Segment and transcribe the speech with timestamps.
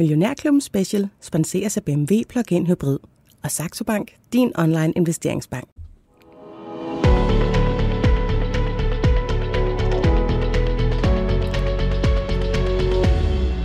[0.00, 2.98] Millionærklubben Special sponseres af BMW Plug-in Hybrid
[3.42, 5.68] og Saxo Bank, din online investeringsbank.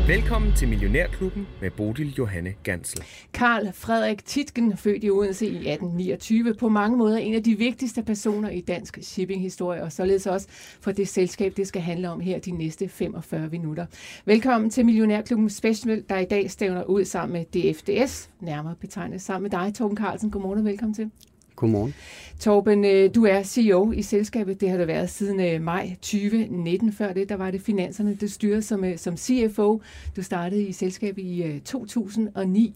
[0.07, 3.03] Velkommen til Millionærklubben med Bodil Johanne Gansel.
[3.33, 8.03] Karl Frederik Titgen, født i Odense i 1829, på mange måder en af de vigtigste
[8.03, 10.47] personer i dansk shippinghistorie, og således også
[10.81, 13.85] for det selskab, det skal handle om her de næste 45 minutter.
[14.25, 19.43] Velkommen til Millionærklubben Special, der i dag stævner ud sammen med DFDS, nærmere betegnet sammen
[19.43, 20.31] med dig, Torben Carlsen.
[20.31, 21.11] Godmorgen og velkommen til.
[21.55, 21.93] Godmorgen.
[22.39, 24.61] Torben, øh, du er CEO i selskabet.
[24.61, 26.93] Det har det været siden øh, maj 2019.
[26.93, 29.81] Før det, der var det finanserne, det styrede som, øh, som CFO.
[30.15, 32.75] Du startede i selskabet i 2009.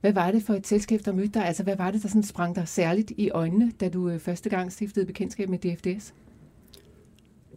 [0.00, 1.46] Hvad var det for et selskab, der mødte dig?
[1.46, 4.72] Altså, hvad var det, der sådan sprang dig særligt i øjnene, da du første gang
[4.72, 6.14] stiftede bekendtskab med DFDS?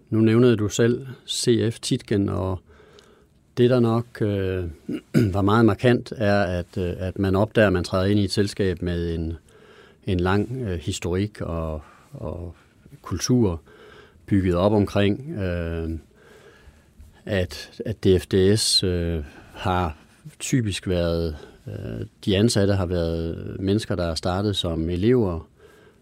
[0.10, 2.60] Nu nævnede du selv CF Titgen, og
[3.58, 4.64] det, der nok øh,
[5.36, 8.82] var meget markant, er, at, at man opdager, at man træder ind i et selskab
[8.82, 9.34] med en
[10.06, 11.82] en lang øh, historik og,
[12.14, 12.56] og
[13.02, 13.62] kultur
[14.26, 15.90] bygget op omkring, øh,
[17.26, 19.98] at, at DFDS øh, har
[20.40, 25.48] typisk været, øh, de ansatte har været mennesker, der er startet som elever,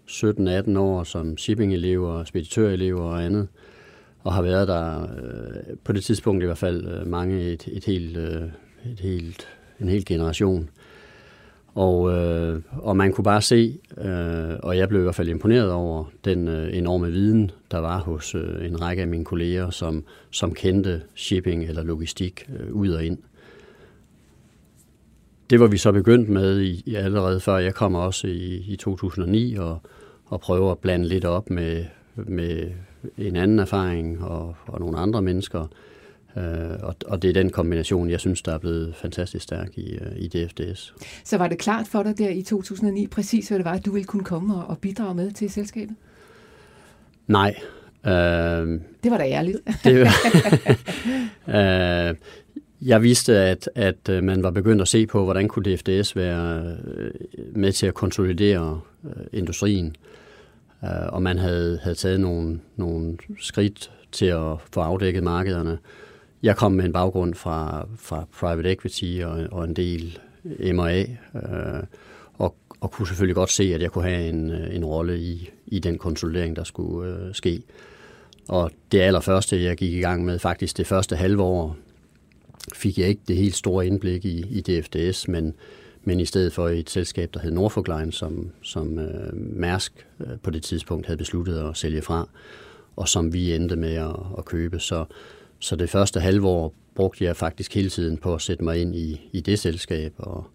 [0.09, 3.47] 17-18 år som shipping-elever, speditørelever og andet,
[4.23, 7.85] og har været der øh, på det tidspunkt i hvert fald øh, mange et, et
[7.85, 8.41] helt, øh,
[8.91, 9.47] et helt,
[9.79, 10.69] en hel generation.
[11.75, 15.71] Og, øh, og man kunne bare se, øh, og jeg blev i hvert fald imponeret
[15.71, 20.03] over den øh, enorme viden, der var hos øh, en række af mine kolleger, som,
[20.31, 23.17] som kendte shipping eller logistik øh, ud og ind.
[25.49, 28.75] Det var vi så begyndt med i, i allerede før jeg kom også i, i
[28.75, 29.81] 2009 og,
[30.25, 31.85] og prøve at blande lidt op med,
[32.15, 32.71] med
[33.17, 35.67] en anden erfaring og, og nogle andre mennesker,
[36.37, 36.43] Øh,
[36.83, 40.11] og, og det er den kombination, jeg synes, der er blevet fantastisk stærk i, øh,
[40.17, 40.93] i DFDS.
[41.23, 43.91] Så var det klart for dig der i 2009 præcis, hvad det var, at du
[43.91, 45.95] ville kunne komme og, og bidrage med til selskabet?
[47.27, 47.55] Nej.
[48.05, 48.11] Øh,
[49.03, 49.57] det var da ærligt.
[49.83, 50.07] det,
[51.55, 52.15] øh,
[52.81, 56.75] jeg vidste, at, at øh, man var begyndt at se på, hvordan kunne DFDS være
[56.85, 57.11] øh,
[57.55, 58.81] med til at konsolidere
[59.33, 59.95] industrien.
[61.07, 65.77] Og man havde, havde taget nogle, nogle skridt til at få afdækket markederne.
[66.43, 71.01] Jeg kom med en baggrund fra, fra private equity og, og en del øh, M&A,
[71.35, 71.83] øh,
[72.33, 75.49] og, og kunne selvfølgelig godt se, at jeg kunne have en, øh, en rolle i,
[75.67, 77.61] i den konsolidering, der skulle øh, ske.
[78.47, 81.77] Og det allerførste, jeg gik i gang med, faktisk det første halve år,
[82.73, 85.53] fik jeg ikke det helt store indblik i, i DFDS, men,
[86.03, 90.37] men i stedet for et selskab, der hed Norfolk Line, som, som øh, Mærsk øh,
[90.43, 92.27] på det tidspunkt havde besluttet at sælge fra,
[92.95, 94.79] og som vi endte med at, at købe.
[94.79, 95.05] Så,
[95.63, 98.95] så det første halve år brugte jeg faktisk hele tiden på at sætte mig ind
[98.95, 100.45] i, i det selskab og,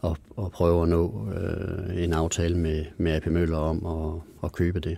[0.00, 4.52] og, og prøve at nå øh, en aftale med, med AP Møller om at, at
[4.52, 4.96] købe det.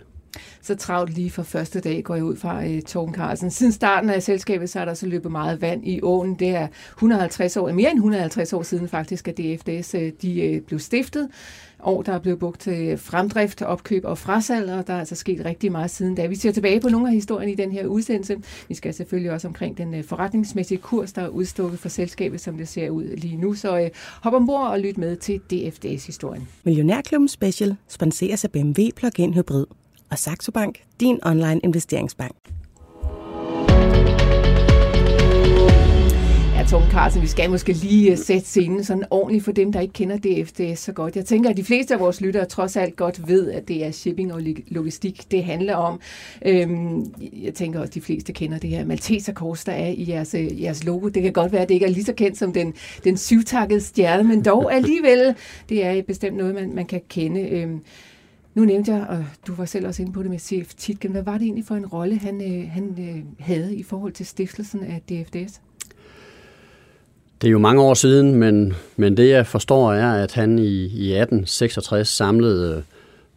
[0.61, 3.51] Så travlt lige fra første dag går jeg ud fra uh, Torben Carlsen.
[3.51, 6.35] Siden starten af selskabet, så er der så løbet meget vand i åen.
[6.35, 10.61] Det er 150 år, mere end 150 år siden faktisk, at DFDS øh, de, øh,
[10.61, 11.29] blev stiftet
[11.83, 15.45] år, der er blevet brugt til fremdrift, opkøb og frasalg, og der er altså sket
[15.45, 16.27] rigtig meget siden da.
[16.27, 18.37] Vi ser tilbage på nogle af historien i den her udsendelse.
[18.67, 22.67] Vi skal selvfølgelig også omkring den forretningsmæssige kurs, der er udstukket for selskabet, som det
[22.67, 23.53] ser ud lige nu.
[23.53, 23.89] Så øh,
[24.21, 26.47] hop ombord og lyt med til DFDS-historien.
[26.63, 29.65] Millionærklubben Special sponseres af BMW Plug-in Hybrid
[30.11, 32.35] og Saxo Bank, din online investeringsbank.
[36.55, 39.79] Ja, Torben Carlsen, vi skal måske lige øh, sætte scenen sådan ordentligt for dem, der
[39.79, 41.15] ikke kender DFDS så godt.
[41.15, 43.91] Jeg tænker, at de fleste af vores lyttere trods alt godt ved, at det er
[43.91, 45.99] shipping og logistik, det handler om.
[46.45, 50.33] Øhm, jeg tænker også, at de fleste kender det her Malteserkors, der er i jeres,
[50.33, 51.07] øh, jeres logo.
[51.07, 52.73] Det kan godt være, at det ikke er lige så kendt som den,
[53.03, 55.35] den syvtakkede stjerne, men dog alligevel,
[55.69, 57.41] det er bestemt noget, man, man kan kende.
[57.41, 57.81] Øhm,
[58.53, 61.23] nu nævnte jeg, og du var selv også inde på det med CF Titgen, hvad
[61.23, 64.83] var det egentlig for en rolle, han, øh, han øh, havde i forhold til stiftelsen
[64.83, 65.61] af DFDS?
[67.41, 70.73] Det er jo mange år siden, men, men det jeg forstår er, at han i,
[70.81, 72.83] i 1866 samlede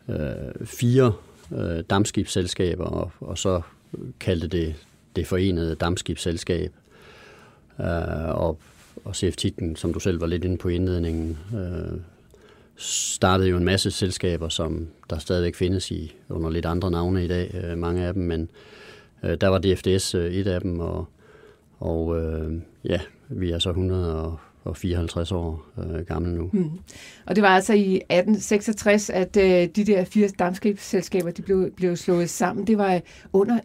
[0.09, 0.17] øh,
[0.65, 1.13] fire
[1.53, 3.61] øh, dammskibsselskaber, og, og så
[4.21, 4.75] kaldte det
[5.17, 6.73] det forenede dammskibsselskab.
[7.81, 8.59] Øh, og,
[9.05, 11.99] og CF Titten, som du selv var lidt inde på indledningen, øh,
[12.77, 17.29] startede jo en masse selskaber, som der stadigvæk findes i under lidt andre navne i
[17.29, 18.51] dag, øh, mange af dem, men
[19.23, 21.07] øh, der var DFDS øh, et af dem, og,
[21.79, 22.53] og øh,
[22.85, 23.73] ja, vi er så
[24.15, 24.39] og
[24.73, 26.51] 54 år øh, gammel nu.
[26.53, 26.71] Mm.
[27.27, 31.97] Og det var altså i 1866, at øh, de der fire dammskibsselskaber de blev, blev
[31.97, 32.67] slået sammen.
[32.67, 33.01] Det var
[33.33, 33.59] under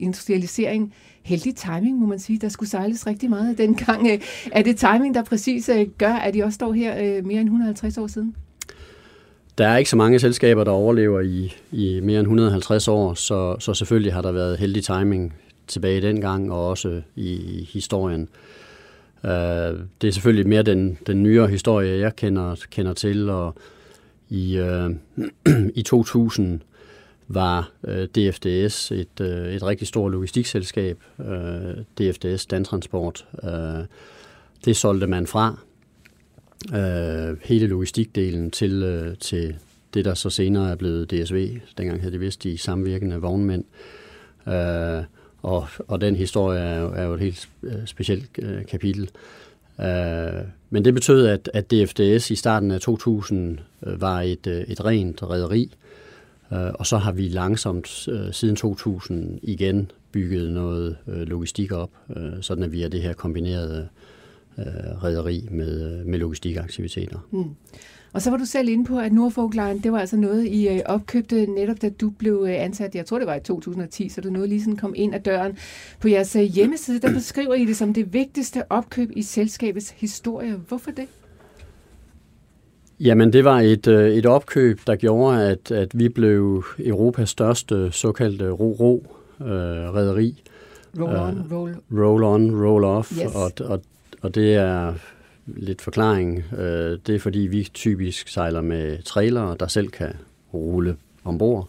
[0.00, 0.94] industrialisering.
[1.22, 2.38] Heldig timing, må man sige.
[2.38, 4.08] Der skulle sejles rigtig meget dengang.
[4.52, 7.48] Er det timing, der præcis øh, gør, at de også står her øh, mere end
[7.48, 8.36] 150 år siden?
[9.58, 13.56] Der er ikke så mange selskaber, der overlever i, i mere end 150 år, så,
[13.58, 15.34] så selvfølgelig har der været heldig timing
[15.66, 18.28] tilbage dengang og også i, i historien.
[19.24, 19.30] Uh,
[20.00, 23.54] det er selvfølgelig mere den, den nyere historie, jeg kender, kender til, og
[24.28, 24.90] i, uh,
[25.74, 26.60] i 2000
[27.28, 31.26] var uh, øh, DFDS et, uh, et rigtig stort logistikselskab, uh,
[31.98, 33.26] DFDS Dantransport.
[33.42, 33.84] Uh,
[34.64, 35.58] det solgte man fra,
[36.68, 39.56] uh, hele logistikdelen til, uh, til
[39.94, 41.60] det, der så senere er blevet DSV.
[41.78, 43.64] Dengang hed det vist de samvirkende vognmænd.
[44.46, 45.04] Uh,
[45.42, 49.10] og, og den historie er jo, er jo et helt øh, specielt øh, kapitel.
[49.80, 54.60] Øh, men det betød, at, at DFDS i starten af 2000 øh, var et, øh,
[54.60, 55.74] et rent rederi,
[56.52, 61.90] øh, og så har vi langsomt øh, siden 2000 igen bygget noget øh, logistik op,
[62.16, 63.88] øh, sådan at vi er det her kombinerede
[64.58, 67.18] uh, rederi med, med logistikaktiviteter.
[67.30, 67.44] Mm.
[68.12, 70.68] Og så var du selv inde på, at Norfolk Line, det var altså noget, I
[70.68, 74.20] øh, opkøbte netop da du blev øh, ansat, jeg tror det var i 2010, så
[74.20, 75.56] du nåede lige sådan kom ind ad døren.
[76.00, 80.54] På jeres øh, hjemmeside, der beskriver I det som det vigtigste opkøb i selskabets historie.
[80.68, 81.06] Hvorfor det?
[83.00, 88.50] Jamen, det var et, et opkøb, der gjorde, at, at vi blev Europas største såkaldte
[88.50, 90.42] ro-ro-rederi.
[90.98, 91.74] roll on, roll...
[91.92, 93.12] Roll on, roll off.
[93.12, 93.34] Yes.
[93.34, 93.82] Og, og,
[94.22, 94.94] og det er
[95.46, 96.44] lidt forklaring.
[96.58, 100.14] Øh, det er fordi, vi typisk sejler med trailere, der selv kan
[100.54, 101.68] rulle ombord,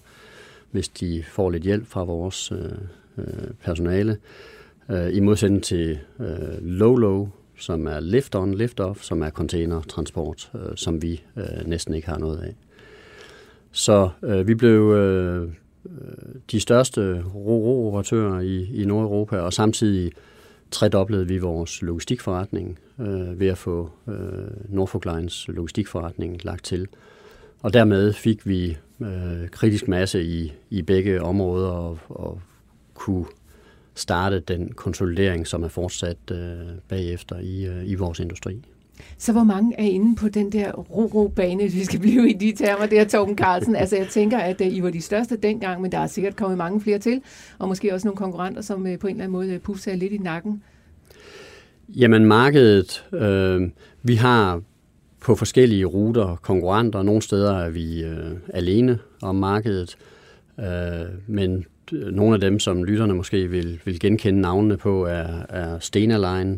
[0.71, 2.71] hvis de får lidt hjælp fra vores øh,
[3.17, 4.17] øh, personale.
[4.89, 7.27] Øh, I modsætning til øh, low-low,
[7.57, 11.23] som er lift-on, lift-off, som er containertransport, øh, som vi
[11.65, 12.55] næsten ikke har noget af.
[13.71, 14.09] Så
[14.45, 14.97] vi blev
[16.51, 20.11] de største ro-ro-operatører i, i Nordeuropa, og samtidig
[20.73, 24.13] tredoblede vi vores logistikforretning øh, ved at få øh,
[24.69, 26.87] Norfolk Lines logistikforretning lagt til.
[27.61, 32.41] Og dermed fik vi øh, kritisk masse i, i begge områder og, og
[32.93, 33.25] kunne
[33.95, 38.61] starte den konsolidering, som er fortsat øh, bagefter i, øh, i vores industri.
[39.17, 42.51] Så hvor mange er inde på den der ro-ro-bane, hvis vi skal blive i de
[42.51, 43.75] termer der, Torben Carlsen?
[43.75, 46.57] Altså jeg tænker, at øh, I var de største dengang, men der er sikkert kommet
[46.57, 47.21] mange flere til,
[47.59, 50.13] og måske også nogle konkurrenter, som øh, på en eller anden måde øh, pusser lidt
[50.13, 50.63] i nakken.
[51.89, 53.61] Jamen markedet, øh,
[54.03, 54.61] vi har
[55.21, 57.03] på forskellige ruter konkurrenter.
[57.03, 59.97] Nogle steder er vi øh, alene om markedet,
[60.59, 60.65] øh,
[61.27, 66.17] men nogle af dem, som lytterne måske vil, vil genkende navnene på, er, er Stena
[66.17, 66.57] Line,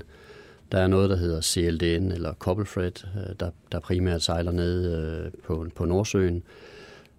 [0.72, 5.32] der er noget, der hedder CLDN eller Couplefred, øh, der, der primært sejler ned øh,
[5.44, 6.44] på, på Nordsøen.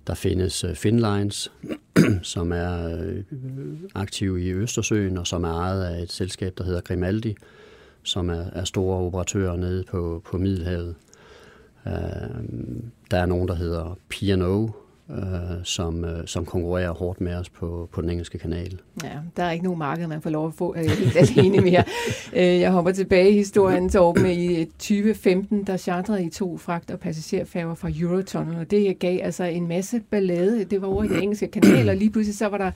[0.06, 1.52] Der findes øh, Finlines,
[2.22, 2.98] som er
[3.94, 7.36] aktiv i Østersøen og som er ejet af et selskab, der hedder Grimaldi,
[8.02, 10.94] som er, er store operatører nede på, på Middelhavet.
[13.10, 14.70] Der er nogen, der hedder P&O,
[15.10, 18.80] øh, som, øh, som konkurrerer hårdt med os på, på den engelske kanal.
[19.04, 21.84] Ja, der er ikke nogen marked, man får lov at få øh, helt alene mere.
[22.32, 26.90] Øh, jeg hopper tilbage i historien til Åben i 2015, der chartrede i to fragt-
[26.90, 30.64] og passagerfærger fra Eurotunnel, og det gav altså en masse ballade.
[30.64, 32.70] Det var over i den engelske kanal, og lige pludselig så var der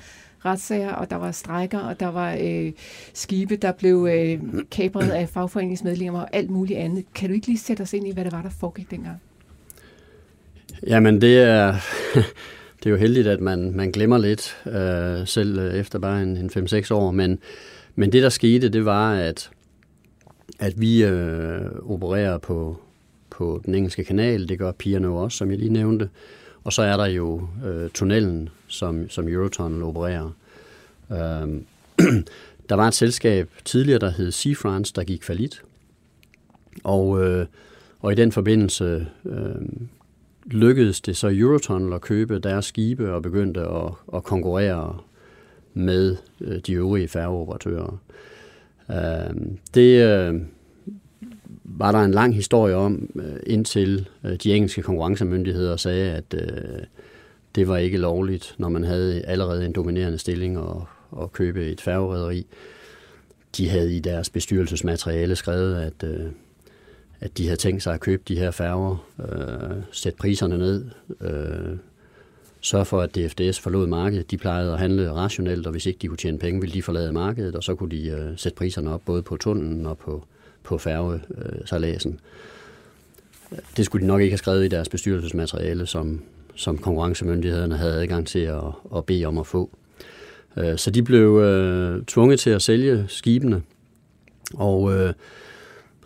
[0.45, 2.73] retssager, og der var strækker, og der var øh,
[3.15, 4.41] skibe, der blev øh,
[4.71, 7.05] kapret af fagforeningsmedlemmer og alt muligt andet.
[7.15, 9.17] Kan du ikke lige sætte os ind i, hvad det var, der foregik dengang?
[10.87, 11.75] Jamen, det er,
[12.79, 16.37] det er jo heldigt, at man, man glemmer lidt, øh, selv øh, efter bare en,
[16.37, 17.11] en 5-6 år.
[17.11, 17.39] Men,
[17.95, 19.51] men det, der skete, det var, at,
[20.59, 22.81] at vi øh, opererer på,
[23.31, 24.49] på den engelske kanal.
[24.49, 26.09] Det gør Piano også, som jeg lige nævnte.
[26.65, 30.31] Og så er der jo øh, tunnelen, som, som Eurotunnel opererer.
[31.11, 31.49] Øh,
[32.69, 35.63] der var et selskab tidligere, der hed Sea France, der gik falit.
[36.85, 37.47] Og, øh,
[38.01, 39.87] og i den forbindelse øh,
[40.53, 44.99] lykkedes det så Eurotunnel at købe deres skibe og begyndte at, at konkurrere
[45.75, 48.01] med øh, de øvrige færgeoperatører.
[48.91, 49.37] Øh,
[49.75, 50.41] det øh,
[51.65, 54.09] var der en lang historie om, indtil
[54.43, 56.35] de engelske konkurrencemyndigheder sagde, at
[57.55, 61.81] det var ikke lovligt, når man havde allerede en dominerende stilling og, og købe et
[61.81, 62.47] færgerederi.
[63.57, 66.05] De havde i deres bestyrelsesmateriale skrevet, at
[67.21, 70.85] at de havde tænkt sig at købe de her færger, øh, sætte priserne ned,
[71.21, 71.77] øh,
[72.61, 74.31] sørge for, at DFDS forlod markedet.
[74.31, 77.13] De plejede at handle rationelt, og hvis ikke de kunne tjene penge, ville de forlade
[77.13, 80.25] markedet, og så kunne de øh, sætte priserne op både på tunnelen og på,
[80.63, 82.21] på færgesejladsen.
[83.77, 86.23] Det skulle de nok ikke have skrevet i deres bestyrelsesmateriale, som,
[86.55, 88.63] som konkurrencemyndighederne havde adgang til at,
[88.97, 89.71] at bede om at få.
[90.57, 93.63] Øh, så de blev øh, tvunget til at sælge skibene,
[94.55, 95.13] og, øh,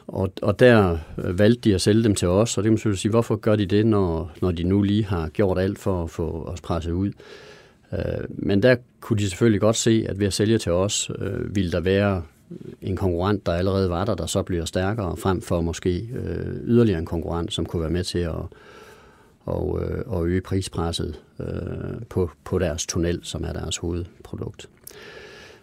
[0.07, 2.79] og, og der øh, valgte de at sælge dem til os, og det kan man
[2.79, 6.03] selvfølgelig sige, hvorfor gør de det, når, når de nu lige har gjort alt for
[6.03, 7.13] at få os presset ud?
[7.93, 11.57] Øh, men der kunne de selvfølgelig godt se, at ved at sælge til os, øh,
[11.57, 12.23] ville der være
[12.83, 16.99] en konkurrent, der allerede var der, der så bliver stærkere, frem for måske øh, yderligere
[16.99, 18.35] en konkurrent, som kunne være med til at,
[19.45, 21.47] og, øh, og øge prispresset øh,
[22.09, 24.69] på, på deres tunnel, som er deres hovedprodukt.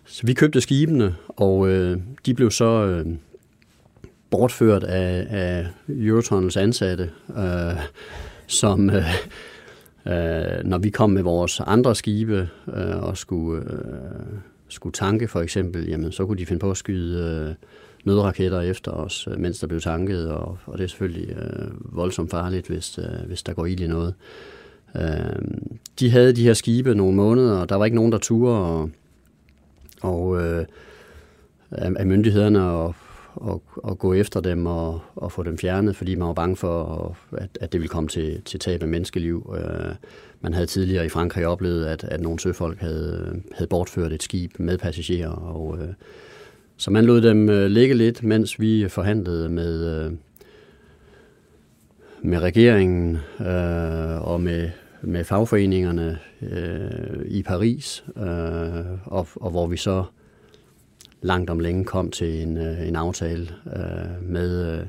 [0.05, 3.05] Så vi købte skibene, og øh, de blev så øh,
[4.31, 7.79] bortført af, af Eurotunnels ansatte, øh,
[8.47, 9.03] som øh,
[10.05, 15.41] øh, når vi kom med vores andre skibe øh, og skulle, øh, skulle tanke for
[15.41, 17.55] eksempel, jamen så kunne de finde på at skyde øh,
[18.05, 22.31] nødraketter efter os, øh, mens der blev tanket, og, og det er selvfølgelig øh, voldsomt
[22.31, 24.13] farligt, hvis, øh, hvis der går ild i noget.
[24.95, 25.41] Øh,
[25.99, 28.89] de havde de her skibe nogle måneder, og der var ikke nogen, der turde og,
[30.01, 30.65] og øh,
[31.71, 32.95] af myndighederne og,
[33.35, 37.17] og, og gå efter dem og, og få dem fjernet, fordi man var bange for,
[37.37, 39.55] at, at det ville komme til, til tab af menneskeliv.
[39.57, 39.95] Øh,
[40.41, 44.51] man havde tidligere i Frankrig oplevet, at, at nogle søfolk havde, havde bortført et skib
[44.59, 45.93] med passagerer, og øh,
[46.77, 50.11] så man lod dem øh, ligge lidt, mens vi forhandlede med, øh,
[52.21, 54.69] med regeringen øh, og med,
[55.01, 60.03] med fagforeningerne øh, i Paris, øh, og, og hvor vi så
[61.21, 64.85] langt om længe kom til en, øh, en aftale øh, med, øh,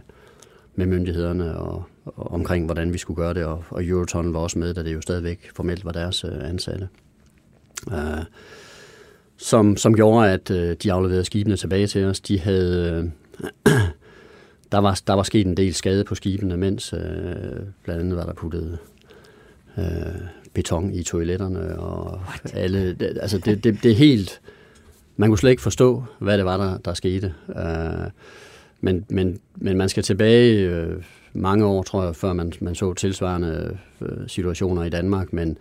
[0.74, 4.58] med myndighederne og, og omkring, hvordan vi skulle gøre det, og, og Eurotunnel var også
[4.58, 6.88] med, da det jo stadigvæk formelt var deres øh, ansatte.
[7.92, 8.24] Øh,
[9.36, 12.20] som, som gjorde, at øh, de afleverede skibene tilbage til os.
[12.20, 12.90] De havde...
[13.66, 13.72] Øh,
[14.72, 17.00] der, var, der var sket en del skade på skibene, mens øh,
[17.84, 18.78] blandt andet var der puttet
[19.78, 19.84] øh,
[20.54, 21.78] beton i toiletterne.
[21.78, 22.54] Og What?
[22.54, 24.40] alle, altså det, det, det er helt...
[25.22, 27.34] Man kunne slet ikke forstå, hvad det var, der, der skete.
[27.56, 28.10] Øh,
[28.80, 31.02] men, men, men man skal tilbage øh,
[31.32, 35.32] mange år, tror jeg, før man, man så tilsvarende øh, situationer i Danmark.
[35.32, 35.58] Men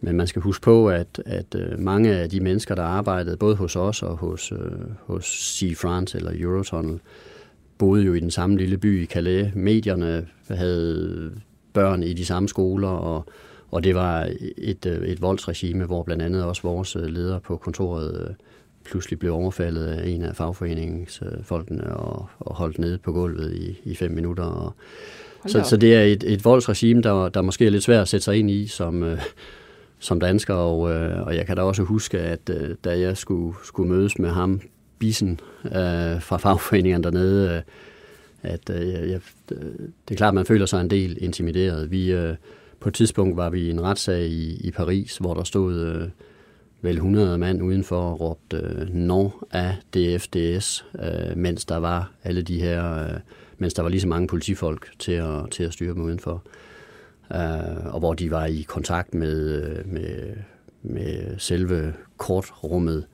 [0.00, 3.56] men man skal huske på, at, at øh, mange af de mennesker, der arbejdede både
[3.56, 4.58] hos os og hos, øh,
[5.06, 5.24] hos
[5.58, 7.00] Sea France eller Eurotunnel,
[7.78, 9.54] boede jo i den samme lille by i Calais.
[9.54, 11.32] Medierne havde
[11.72, 13.26] børn i de samme skoler, og,
[13.70, 17.56] og det var et, øh, et voldsregime, hvor blandt andet også vores øh, leder på
[17.56, 18.34] kontoret øh,
[18.84, 23.94] pludselig blev overfaldet af en af fagforeningsfolkene og, og holdt nede på gulvet i, i
[23.94, 24.44] fem minutter.
[24.44, 24.74] Og,
[25.46, 28.24] så, så det er et, et voldsregime, der, der måske er lidt svært at sætte
[28.24, 29.16] sig ind i som,
[29.98, 33.56] som dansker, og, øh, og jeg kan da også huske, at øh, da jeg skulle,
[33.64, 34.60] skulle mødes med ham,
[34.98, 37.62] Bisen, øh, fra fagforeningen dernede, øh,
[38.52, 41.90] at øh, jeg, det er klart, man føler sig en del intimideret.
[41.90, 42.34] Vi, øh,
[42.80, 46.08] på et tidspunkt var vi i en retssag i, i Paris, hvor der stod øh,
[46.82, 52.42] vel 100 mand udenfor og råbte øh, non af DFDS, øh, mens der var alle
[52.42, 53.20] de her, øh,
[53.58, 56.42] mens der var lige så mange politifolk til at, til at styre dem udenfor
[57.34, 60.36] øh, og hvor de var i kontakt med, øh, med,
[60.82, 63.06] med selve kortrummet.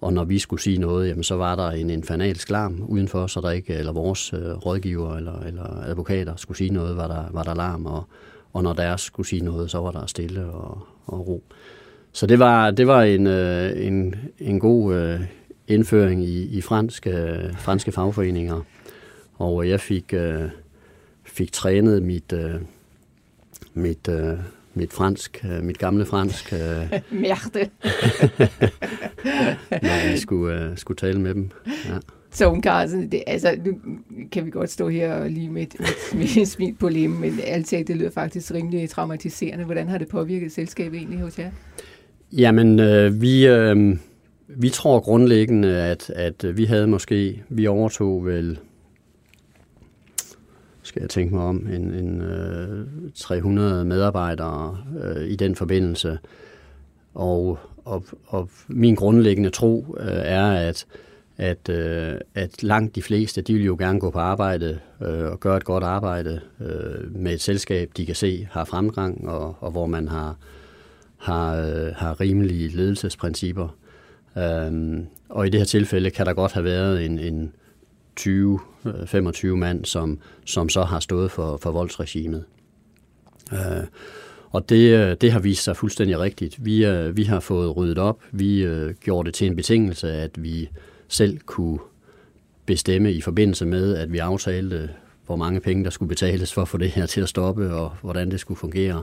[0.00, 3.40] Og når vi skulle sige noget, jamen, så var der en infernalsk larm udenfor, så
[3.40, 7.42] der ikke, eller vores øh, rådgiver eller, eller advokater skulle sige noget, var der, var
[7.42, 8.04] der larm, og,
[8.52, 11.44] og når deres skulle sige noget, så var der stille og, og ro.
[12.16, 15.20] Så det var, det var en, øh, en, en god øh,
[15.68, 18.60] indføring i, i franske, franske fagforeninger,
[19.34, 20.42] og jeg fik, øh,
[21.24, 22.54] fik trænet mit, øh,
[23.74, 24.38] mit, øh,
[24.74, 26.52] mit fransk, øh, mit gamle fransk.
[26.52, 26.58] Øh,
[27.22, 27.70] Mærte.
[29.70, 31.50] når vi skulle, øh, skulle tale med dem.
[31.66, 31.98] Ja.
[32.30, 33.78] Så Ungarn, det, altså, nu
[34.32, 37.40] kan vi godt stå her og lige med, med, med en smil på lemmen, men
[37.44, 39.64] altid det lyder faktisk rimelig traumatiserende.
[39.64, 41.50] Hvordan har det påvirket selskabet egentlig hos jer?
[42.32, 43.96] Jamen, øh, vi, øh,
[44.48, 48.58] vi tror grundlæggende, at, at vi havde måske, vi overtog vel
[50.86, 56.18] skal jeg tænke mig om, en, en øh, 300 medarbejdere øh, i den forbindelse.
[57.14, 60.86] Og, og, og min grundlæggende tro øh, er, at,
[61.36, 65.40] at, øh, at langt de fleste, de vil jo gerne gå på arbejde øh, og
[65.40, 69.70] gøre et godt arbejde øh, med et selskab, de kan se har fremgang, og, og
[69.70, 70.36] hvor man har,
[71.16, 73.68] har, øh, har rimelige ledelsesprincipper.
[74.38, 77.52] Øhm, og i det her tilfælde kan der godt have været en, en
[78.20, 82.44] 20-25 øh, mand, som, som så har stået for, for voldsregimet.
[83.52, 83.84] Øh,
[84.50, 86.64] og det, øh, det har vist sig fuldstændig rigtigt.
[86.64, 88.20] Vi, øh, vi har fået ryddet op.
[88.32, 90.68] Vi øh, gjorde det til en betingelse, at vi
[91.08, 91.78] selv kunne
[92.66, 94.90] bestemme i forbindelse med, at vi aftalte,
[95.26, 97.92] hvor mange penge der skulle betales for at få det her til at stoppe, og
[98.02, 99.02] hvordan det skulle fungere,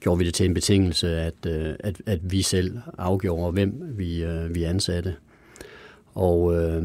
[0.00, 4.24] gjorde vi det til en betingelse, at, øh, at, at vi selv afgjorde, hvem vi,
[4.24, 5.14] øh, vi ansatte.
[6.14, 6.84] Og, øh,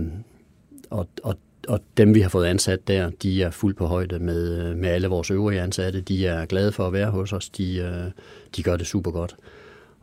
[0.89, 1.36] og, og,
[1.68, 4.89] og dem, vi har fået ansat der, de er fuldt på højde med, øh, med
[4.89, 6.01] alle vores øvrige ansatte.
[6.01, 7.50] De er glade for at være hos os.
[7.50, 8.12] De, øh,
[8.56, 9.36] de gør det super godt.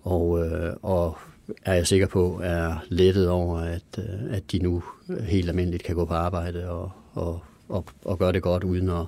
[0.03, 1.19] Og, øh, og
[1.65, 3.99] er jeg sikker på, er lettet over, at,
[4.31, 4.83] at de nu
[5.21, 9.07] helt almindeligt kan gå på arbejde og, og, og, og gøre det godt, uden at,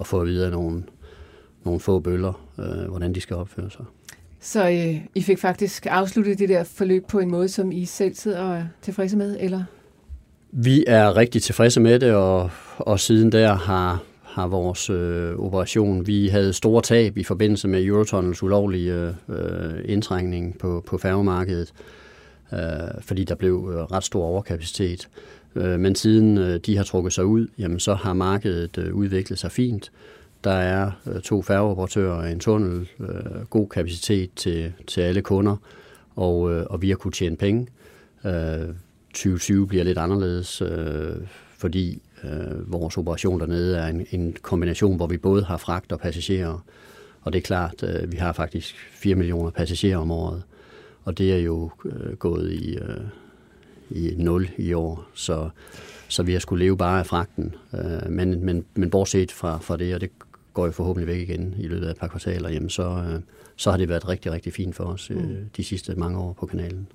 [0.00, 0.82] at få videre nogle,
[1.64, 3.84] nogle få bøller, øh, hvordan de skal opføre sig.
[4.40, 8.14] Så øh, I fik faktisk afsluttet det der forløb på en måde, som I selv
[8.14, 9.64] sidder og er tilfredse med, eller?
[10.52, 16.06] Vi er rigtig tilfredse med det, og, og siden der har, har vores øh, operation,
[16.06, 21.72] vi havde store tab i forbindelse med Eurotunnels ulovlige øh, indtrængning på, på færgemarkedet,
[22.52, 22.58] øh,
[23.00, 25.08] fordi der blev øh, ret stor overkapacitet.
[25.54, 29.38] Øh, men siden øh, de har trukket sig ud, jamen så har markedet øh, udviklet
[29.38, 29.92] sig fint.
[30.44, 35.56] Der er øh, to færgeoperatører en tunnel, øh, god kapacitet til, til alle kunder,
[36.16, 37.66] og, øh, og vi har kunnet tjene penge.
[38.24, 38.68] Øh,
[39.08, 41.16] 2020 bliver lidt anderledes, øh,
[41.58, 46.00] fordi øh, vores operation dernede er en, en kombination, hvor vi både har fragt og
[46.00, 46.64] passagerer.
[47.22, 50.42] Og det er klart, øh, vi har faktisk 4 millioner passagerer om året,
[51.04, 53.00] og det er jo øh, gået i, øh,
[53.90, 55.06] i 0 i år.
[55.14, 55.48] Så,
[56.08, 57.54] så vi har skulle leve bare af fragten.
[57.74, 60.10] Øh, men, men, men bortset fra, fra det, og det
[60.54, 63.20] går jo forhåbentlig væk igen i løbet af et par kvartaler, jamen så, øh,
[63.56, 65.36] så har det været rigtig, rigtig fint for os øh, mm.
[65.56, 66.86] de sidste mange år på kanalen.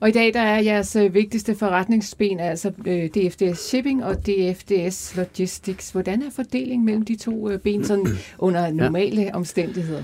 [0.00, 2.70] Og i dag der er jeres øh, vigtigste forretningsben altså
[3.14, 5.90] DFDS Shipping og DFDS Logistics.
[5.90, 8.06] Hvordan er fordelingen mellem de to ben sådan
[8.38, 9.34] under normale ja.
[9.34, 10.02] omstændigheder?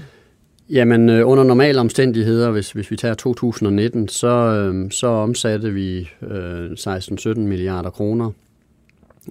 [0.71, 7.39] Jamen, under normale omstændigheder, hvis, hvis vi tager 2019, så, så omsatte vi øh, 16-17
[7.39, 8.31] milliarder kroner.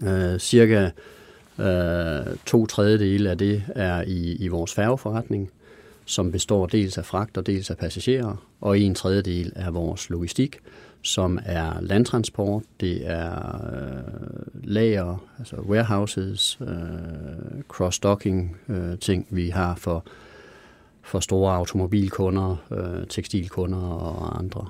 [0.03, 0.89] Øh, cirka
[1.59, 5.51] Øh, to tredjedele af det er i, i vores færgeforretning,
[6.05, 10.59] som består dels af fragt og dels af passagerer, og en tredjedel er vores logistik,
[11.01, 13.35] som er landtransport, det er
[13.73, 20.05] øh, lager, altså warehouses, øh, cross-docking øh, ting, vi har for,
[21.01, 24.67] for store automobilkunder, øh, tekstilkunder og andre.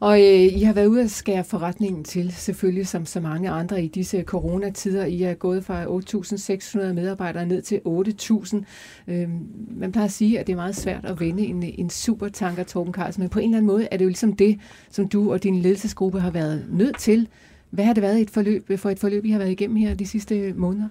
[0.00, 3.84] Og øh, I har været ude at skære forretningen til, selvfølgelig som så mange andre
[3.84, 5.04] i disse coronatider.
[5.04, 9.12] I er gået fra 8.600 medarbejdere ned til 8.000.
[9.12, 9.28] Øh,
[9.70, 12.94] man plejer at sige, at det er meget svært at vende en, en supertanker, Torben
[12.94, 14.58] Carlsen, men på en eller anden måde er det jo ligesom det,
[14.90, 17.28] som du og din ledelsesgruppe har været nødt til.
[17.70, 20.06] Hvad har det været et forløb, for et forløb, I har været igennem her de
[20.06, 20.88] sidste måneder?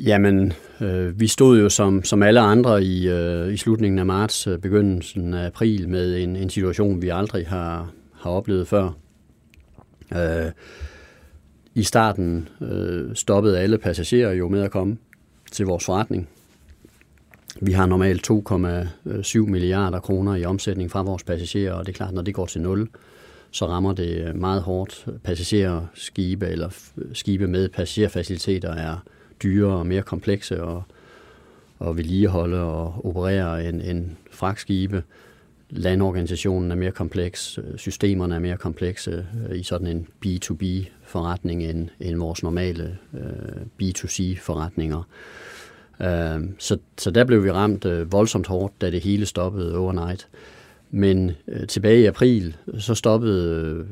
[0.00, 4.46] Jamen, øh, vi stod jo som, som alle andre i, øh, i slutningen af marts,
[4.46, 8.90] øh, begyndelsen af april, med en, en situation, vi aldrig har, har oplevet før.
[10.12, 10.52] Øh,
[11.74, 14.96] I starten øh, stoppede alle passagerer jo med at komme
[15.52, 16.28] til vores forretning.
[17.60, 22.14] Vi har normalt 2,7 milliarder kroner i omsætning fra vores passagerer, og det er klart,
[22.14, 22.88] når det går til nul,
[23.50, 25.06] så rammer det meget hårdt.
[25.24, 26.70] Passagerskibe eller
[27.12, 28.96] skibe med passagerfaciliteter er
[29.42, 30.82] dyrere og mere komplekse og,
[31.78, 35.02] og vedligeholde og operere end, end fragtskibe.
[35.70, 41.88] Landorganisationen er mere kompleks, øh, systemerne er mere komplekse øh, i sådan en B2B-forretning end,
[42.00, 45.02] end vores normale øh, B2C-forretninger.
[46.00, 50.28] Uh, så, så der blev vi ramt voldsomt hårdt, da det hele stoppede overnight.
[50.96, 53.86] Men øh, tilbage i april, så stoppede øh,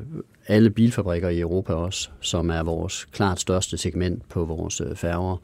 [0.47, 5.37] alle bilfabrikker i Europa også, som er vores klart største segment på vores øh, færger.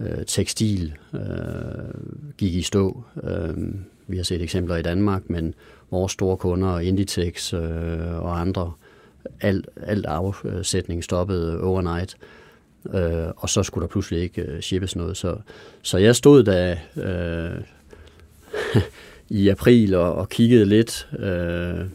[0.00, 1.20] Øh, tekstil øh,
[2.38, 3.04] gik i stå.
[3.22, 3.54] Øh,
[4.06, 5.54] vi har set eksempler i Danmark, men
[5.90, 8.72] vores store kunder, Inditex øh, og andre,
[9.40, 12.16] alt, alt afsætning stoppede overnight.
[12.94, 15.16] Øh, og så skulle der pludselig ikke øh, shippes noget.
[15.16, 15.36] Så,
[15.82, 17.60] så jeg stod da øh,
[19.28, 21.86] i april og, og kiggede lidt øh,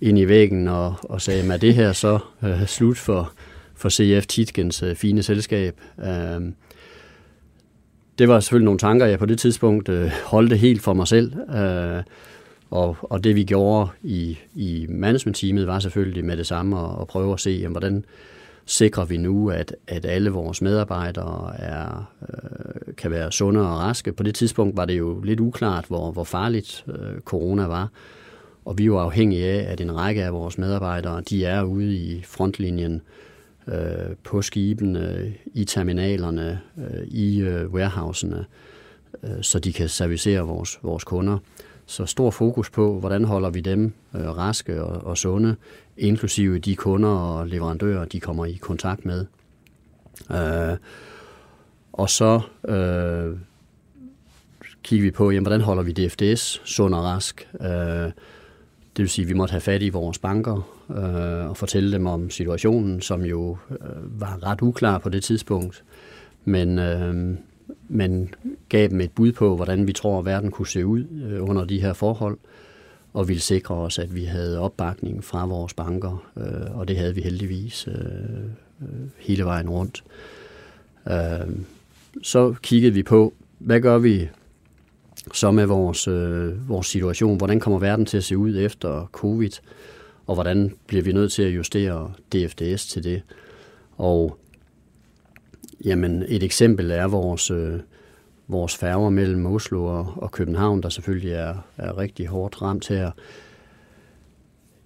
[0.00, 3.32] ind i væggen og, og sagde, at det her så øh, slut for,
[3.74, 5.80] for CF Titgens øh, fine selskab.
[5.98, 6.40] Øh,
[8.18, 11.32] det var selvfølgelig nogle tanker, jeg på det tidspunkt øh, holdte helt for mig selv.
[11.56, 12.02] Øh,
[12.70, 17.06] og, og det vi gjorde i, i management-teamet var selvfølgelig med det samme at, at
[17.06, 18.04] prøve at se, jamen, hvordan
[18.68, 24.12] sikrer vi nu, at, at alle vores medarbejdere er, øh, kan være sunde og raske.
[24.12, 27.88] På det tidspunkt var det jo lidt uklart, hvor, hvor farligt øh, corona var.
[28.64, 31.96] Og vi er jo afhængige af, at en række af vores medarbejdere, de er ude
[31.96, 33.02] i frontlinjen
[33.68, 38.44] øh, på skibene, i terminalerne, øh, i øh, warehousene,
[39.22, 41.38] øh, så de kan servicere vores, vores kunder.
[41.86, 45.56] Så stor fokus på, hvordan holder vi dem øh, raske og, og sunde,
[45.98, 49.26] inklusive de kunder og leverandører, de kommer i kontakt med.
[50.30, 50.76] Øh,
[51.92, 53.36] og så øh,
[54.82, 57.48] kigger vi på, jamen, hvordan holder vi DFDS sund og rask?
[57.60, 58.12] Øh,
[58.96, 62.06] det vil sige, at vi måtte have fat i vores banker øh, og fortælle dem
[62.06, 65.84] om situationen, som jo øh, var ret uklar på det tidspunkt.
[66.44, 67.36] Men, øh,
[67.88, 68.34] men
[68.68, 71.64] gav dem et bud på, hvordan vi tror, at verden kunne se ud øh, under
[71.64, 72.38] de her forhold,
[73.18, 77.14] og ville sikre os, at vi havde opbakning fra vores banker, øh, og det havde
[77.14, 77.94] vi heldigvis øh,
[78.82, 80.04] øh, hele vejen rundt.
[81.10, 81.56] Øh,
[82.22, 84.28] så kiggede vi på, hvad gør vi
[85.32, 87.36] så med vores, øh, vores situation?
[87.36, 89.50] Hvordan kommer verden til at se ud efter covid?
[90.26, 93.22] Og hvordan bliver vi nødt til at justere DFDS til det?
[93.96, 94.38] Og
[95.84, 97.80] jamen, et eksempel er vores, øh,
[98.48, 103.10] vores færger mellem Oslo og, og København, der selvfølgelig er, er rigtig hårdt ramt her.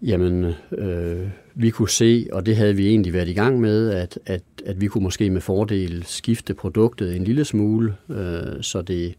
[0.03, 4.19] Jamen, øh, vi kunne se, og det havde vi egentlig været i gang med, at,
[4.27, 9.15] at, at vi kunne måske med fordel skifte produktet en lille smule, øh, så det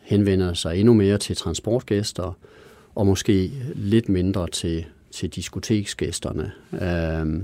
[0.00, 2.38] henvender sig endnu mere til transportgæster,
[2.94, 6.52] og måske lidt mindre til, til diskoteksgæsterne.
[6.72, 7.42] Øh,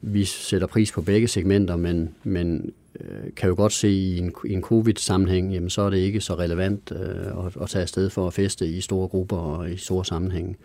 [0.00, 4.32] vi sætter pris på begge segmenter, men, men øh, kan jo godt se i en,
[4.44, 8.10] i en covid-sammenhæng, jamen så er det ikke så relevant øh, at, at tage afsted
[8.10, 10.56] for at feste i store grupper og i store sammenhænge.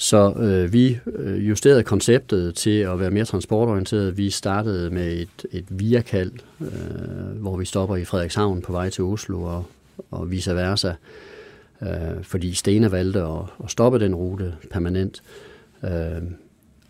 [0.00, 4.16] Så øh, vi øh, justerede konceptet til at være mere transportorienteret.
[4.16, 9.04] Vi startede med et, et viakald, øh, hvor vi stopper i Frederikshavn på vej til
[9.04, 9.64] Oslo og,
[10.10, 10.92] og vice versa,
[11.82, 15.22] øh, fordi Stena valgte at, at stoppe den rute permanent.
[15.84, 16.22] Øh,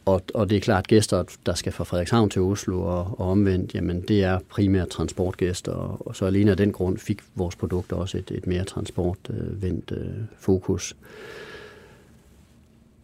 [0.09, 3.31] og, og det er klart, at gæster, der skal fra Frederikshavn til Oslo og, og
[3.31, 7.57] omvendt, jamen det er primært transportgæster, og, og så alene af den grund fik vores
[7.57, 10.07] produkter også et, et mere transportvendt øh,
[10.39, 10.97] fokus.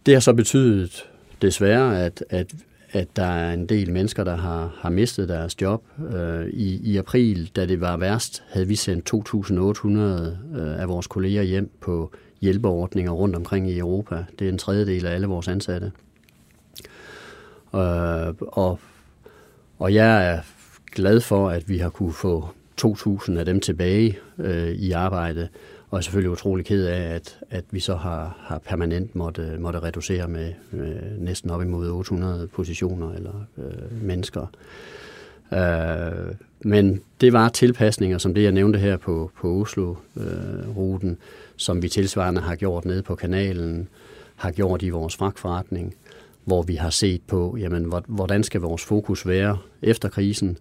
[0.07, 1.05] Det har så betydet
[1.43, 2.55] desværre, at, at,
[2.91, 5.83] at der er en del mennesker, der har, har mistet deres job.
[6.15, 9.89] Øh, i, I april, da det var værst, havde vi sendt 2.800
[10.61, 14.25] øh, af vores kolleger hjem på hjælpeordninger rundt omkring i Europa.
[14.39, 15.93] Det er en tredjedel af alle vores ansatte.
[17.75, 18.81] Øh, og,
[19.79, 20.41] og jeg er
[20.93, 22.49] glad for, at vi har kunne få
[22.85, 25.49] 2.000 af dem tilbage øh, i arbejde
[25.95, 29.83] og er selvfølgelig utrolig ked af, at, at vi så har, har permanent måtte, måtte
[29.83, 34.47] reducere med, med næsten op imod 800 positioner eller øh, mennesker.
[35.53, 41.17] Øh, men det var tilpasninger, som det jeg nævnte her på, på Oslo-ruten, øh,
[41.57, 43.89] som vi tilsvarende har gjort nede på kanalen,
[44.37, 45.95] har gjort i vores fragtforretning,
[46.45, 50.59] hvor vi har set på, jamen, hvordan skal vores fokus være efter krisen.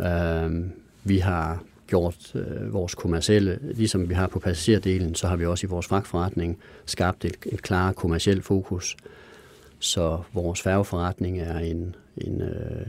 [0.00, 0.64] Øh,
[1.04, 5.66] vi har gjort øh, vores kommercielle, ligesom vi har på passagerdelen, så har vi også
[5.66, 8.96] i vores fragtforretning skabt et, et klart kommercielt fokus.
[9.78, 12.86] Så vores færgeforretning er en, en øh,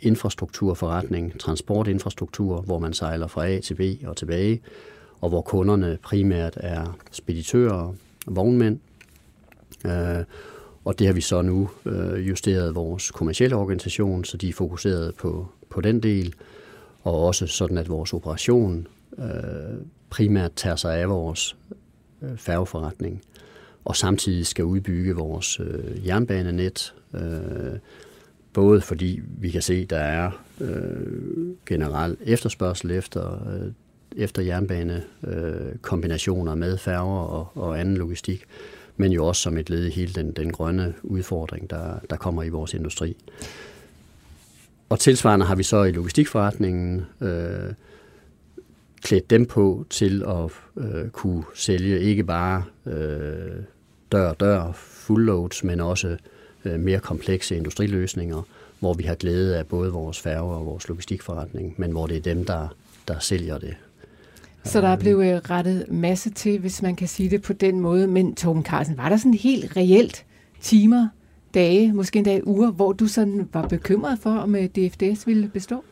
[0.00, 4.60] infrastrukturforretning, transportinfrastruktur, hvor man sejler fra A til B og tilbage,
[5.20, 7.96] og hvor kunderne primært er speditører og
[8.26, 8.78] vognmænd.
[9.86, 10.24] Øh,
[10.86, 15.14] og det har vi så nu øh, justeret vores kommercielle organisation, så de er fokuseret
[15.14, 16.34] på, på den del.
[17.02, 18.86] Og også sådan, at vores operation
[19.18, 19.24] øh,
[20.10, 21.56] primært tager sig af vores
[22.22, 23.22] øh, færgeforretning,
[23.84, 27.78] og samtidig skal udbygge vores øh, jernbanenet, øh,
[28.52, 33.72] både fordi vi kan se, der er øh, generel efterspørgsel efter, øh,
[34.16, 38.46] efter jernbane, øh, kombinationer med færger og, og anden logistik,
[38.96, 42.42] men jo også som et led i hele den, den grønne udfordring, der, der kommer
[42.42, 43.16] i vores industri.
[44.88, 47.72] Og tilsvarende har vi så i logistikforretningen øh,
[49.02, 50.50] klædt dem på til at
[50.84, 53.62] øh, kunne sælge ikke bare øh,
[54.12, 56.16] dør-dør full loads, men også
[56.64, 58.42] øh, mere komplekse industriløsninger,
[58.80, 62.20] hvor vi har glæde af både vores færger og vores logistikforretning, men hvor det er
[62.20, 62.68] dem, der,
[63.08, 63.74] der sælger det.
[64.66, 67.80] Så der er blevet øh, rettet masse til, hvis man kan sige det på den
[67.80, 68.06] måde.
[68.06, 70.24] Men Torben Carlsen, var der sådan helt reelt
[70.60, 71.08] timer,
[71.54, 75.84] dage, måske endda uger, hvor du sådan var bekymret for, om øh, DFDS ville bestå?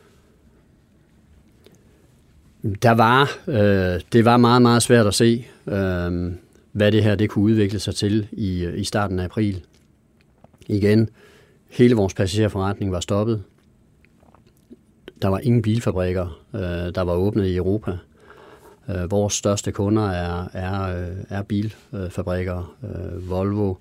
[2.81, 6.31] Der var, øh, det var meget, meget svært at se, øh,
[6.71, 9.63] hvad det her det kunne udvikle sig til i, øh, i starten af april.
[10.67, 11.09] Igen,
[11.69, 13.43] hele vores passagerforretning var stoppet.
[15.21, 16.61] Der var ingen bilfabrikker, øh,
[16.95, 17.97] der var åbnet i Europa.
[18.89, 22.75] Øh, vores største kunder er, er, øh, er bilfabrikker.
[22.83, 23.75] Øh, Volvo,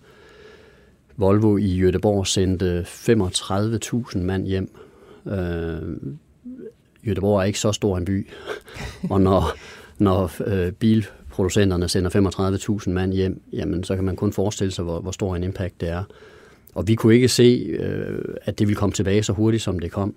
[1.16, 4.70] Volvo i Jødeborg sendte 35.000 mand hjem.
[5.26, 5.96] Øh,
[7.06, 8.28] Jødeborg er ikke så stor en by,
[9.10, 9.44] og når,
[9.98, 15.00] når øh, bilproducenterne sender 35.000 mand hjem, jamen så kan man kun forestille sig, hvor,
[15.00, 16.04] hvor stor en impact det er.
[16.74, 19.90] og vi kunne ikke se, øh, at det ville komme tilbage så hurtigt, som det
[19.92, 20.14] kom.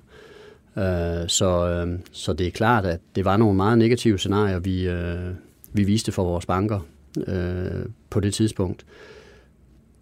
[0.77, 4.87] Øh, så, øh, så det er klart, at det var nogle meget negative scenarier, vi,
[4.87, 5.29] øh,
[5.73, 6.79] vi viste for vores banker
[7.27, 8.85] øh, på det tidspunkt.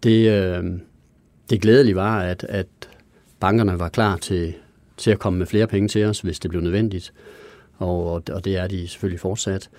[0.02, 0.64] Det, øh,
[1.50, 2.66] det glædelige var, at, at
[3.40, 4.54] bankerne var klar til,
[4.96, 7.12] til at komme med flere penge til os, hvis det blev nødvendigt.
[7.78, 9.70] Og, og det er de selvfølgelig fortsat.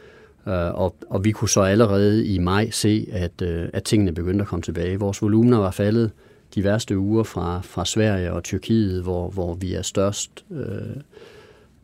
[0.47, 4.41] Øh, og, og vi kunne så allerede i maj se, at, øh, at tingene begyndte
[4.41, 4.99] at komme tilbage.
[4.99, 6.11] Vores volumener var faldet
[6.55, 11.01] de værste uger fra, fra Sverige og Tyrkiet, hvor, hvor vi er størst øh,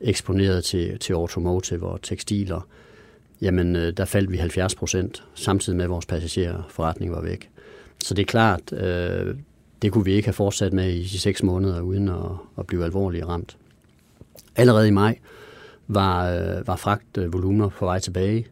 [0.01, 2.67] eksponeret til, til automotive og tekstiler.
[3.41, 7.49] Jamen, øh, der faldt vi 70 procent, samtidig med, at vores passagerforretning var væk.
[8.03, 9.35] Så det er klart, øh,
[9.81, 12.85] det kunne vi ikke have fortsat med i de seks måneder, uden at, at blive
[12.85, 13.57] alvorligt ramt.
[14.55, 15.19] Allerede i maj
[15.87, 18.47] var, øh, var fragtvolumener på vej tilbage,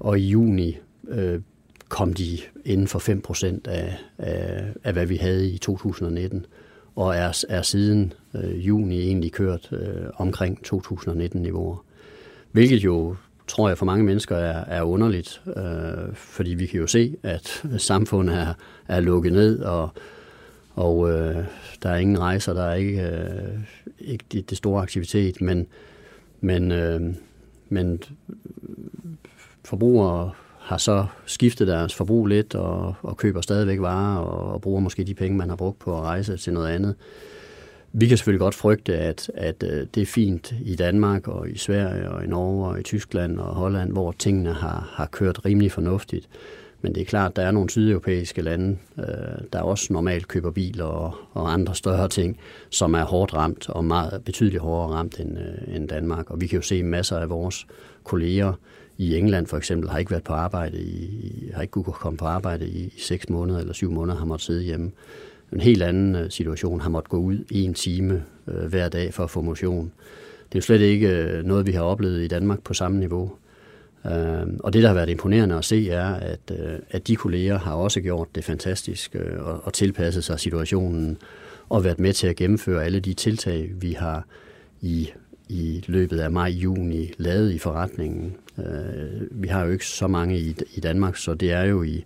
[0.00, 0.78] og i juni
[1.08, 1.40] øh,
[1.88, 6.46] kom de inden for 5% af, af, af, hvad vi havde i 2019,
[6.96, 11.84] og er, er siden øh, juni egentlig kørt øh, omkring 2019-niveauer.
[12.52, 13.16] Hvilket jo,
[13.46, 17.64] tror jeg, for mange mennesker er, er underligt, øh, fordi vi kan jo se, at
[17.78, 18.54] samfundet er,
[18.88, 19.88] er lukket ned, og,
[20.74, 21.44] og øh,
[21.82, 23.58] der er ingen rejser, der er ikke, øh,
[23.98, 25.66] ikke det, det store aktivitet, men,
[26.40, 27.14] men, øh,
[27.68, 28.02] men
[29.64, 30.30] forbrugere
[30.64, 35.04] har så skiftet deres forbrug lidt og, og køber stadigvæk varer og, og bruger måske
[35.04, 36.94] de penge, man har brugt på at rejse til noget andet.
[37.92, 41.58] Vi kan selvfølgelig godt frygte, at, at øh, det er fint i Danmark og i
[41.58, 45.72] Sverige og i Norge og i Tyskland og Holland, hvor tingene har, har kørt rimelig
[45.72, 46.28] fornuftigt.
[46.80, 49.04] Men det er klart, at der er nogle sydeuropæiske lande, øh,
[49.52, 52.38] der også normalt køber biler og, og andre større ting,
[52.70, 56.30] som er hårdt ramt og meget betydeligt hårdere ramt end, øh, end Danmark.
[56.30, 57.66] Og vi kan jo se masser af vores
[58.04, 58.52] kolleger,
[58.98, 62.24] i England for eksempel har ikke været på arbejde i, har ikke kunne komme på
[62.24, 64.90] arbejde i, i 6 måneder eller 7 måneder, har måttet sidde hjemme.
[65.52, 69.14] En helt anden øh, situation har måttet gå ud i en time øh, hver dag
[69.14, 69.92] for at få motion.
[70.48, 73.32] Det er jo slet ikke øh, noget, vi har oplevet i Danmark på samme niveau.
[74.06, 77.58] Øh, og det, der har været imponerende at se, er, at, øh, at de kolleger
[77.58, 81.18] har også gjort det fantastisk øh, og, og tilpasset sig situationen
[81.68, 84.26] og været med til at gennemføre alle de tiltag, vi har
[84.80, 85.10] i
[85.48, 88.36] i løbet af maj-juni lavet i forretningen.
[88.58, 92.04] Øh, vi har jo ikke så mange i, i Danmark, så det er jo i,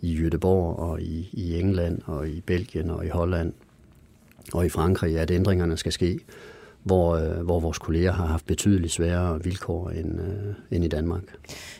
[0.00, 3.52] i Göteborg og i, i England og i Belgien og i Holland
[4.52, 6.20] og i Frankrig, at ændringerne skal ske
[6.84, 11.22] hvor, øh, hvor vores kolleger har haft betydeligt sværere vilkår end, øh, end i Danmark.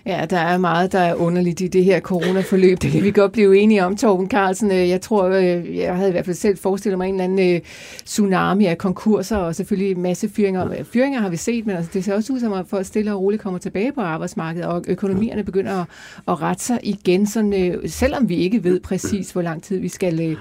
[0.07, 2.83] Ja, der er meget, der er underligt i det her coronaforløb.
[2.83, 4.71] Det kan vi godt blive enige om, Torben Carlsen.
[4.71, 7.55] Øh, jeg tror, øh, jeg havde i hvert fald selv forestillet mig en eller anden
[7.55, 7.61] øh,
[8.05, 10.73] tsunami af konkurser, og selvfølgelig masse fyringer.
[10.73, 10.83] Ja.
[10.83, 13.21] Fyringer har vi set, men altså, det ser også ud som, at folk stille og
[13.21, 15.87] roligt kommer tilbage på arbejdsmarkedet, og økonomierne begynder at,
[16.29, 20.37] at rette sig igen, sådan, selvom vi ikke ved præcis, hvor lang tid vi skal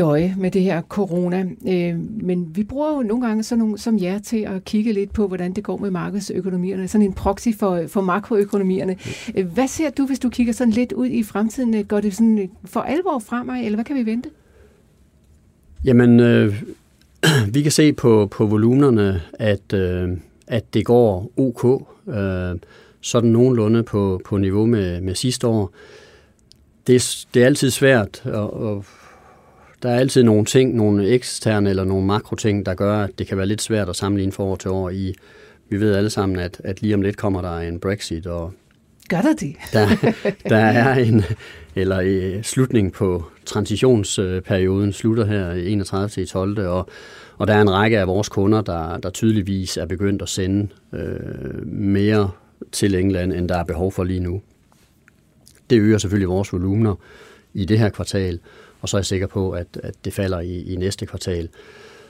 [0.00, 1.44] døje med det her corona.
[1.68, 5.12] Øh, men vi bruger jo nogle gange sådan nogle som jer til at kigge lidt
[5.12, 6.88] på, hvordan det går med markedsøkonomierne.
[6.88, 8.96] Sådan en proxy for, for makroøkonomierne.
[9.34, 11.84] Øh, hvad ser du, hvis du kigger sådan lidt ud i fremtiden?
[11.84, 14.30] Går det sådan øh, for alvor fremad, eller hvad kan vi vente?
[15.84, 16.62] Jamen, øh,
[17.54, 20.08] vi kan se på, på volumenerne, at, øh,
[20.46, 21.86] at det går ok.
[22.08, 22.58] Øh,
[23.00, 25.72] sådan nogenlunde på, på niveau med, med sidste år.
[26.86, 28.84] Det er, det er altid svært at, at
[29.82, 33.36] der er altid nogle ting, nogle eksterne eller nogle makroting, der gør, at det kan
[33.36, 35.14] være lidt svært at sammenligne for år til år i.
[35.68, 38.52] Vi ved alle sammen, at, at lige om lidt kommer der en Brexit, og
[39.08, 39.56] Gør der det?
[39.72, 39.86] der,
[40.54, 41.22] der er en,
[41.74, 46.08] eller i slutning på transitionsperioden, slutter her 31.
[46.08, 46.58] til 12.
[46.66, 46.88] Og,
[47.38, 50.68] og der er en række af vores kunder, der, der tydeligvis er begyndt at sende
[50.92, 52.30] øh, mere
[52.72, 54.42] til England, end der er behov for lige nu.
[55.70, 56.94] Det øger selvfølgelig vores volumener
[57.54, 58.38] i det her kvartal,
[58.80, 61.48] og så er jeg sikker på, at, at det falder i, i næste kvartal.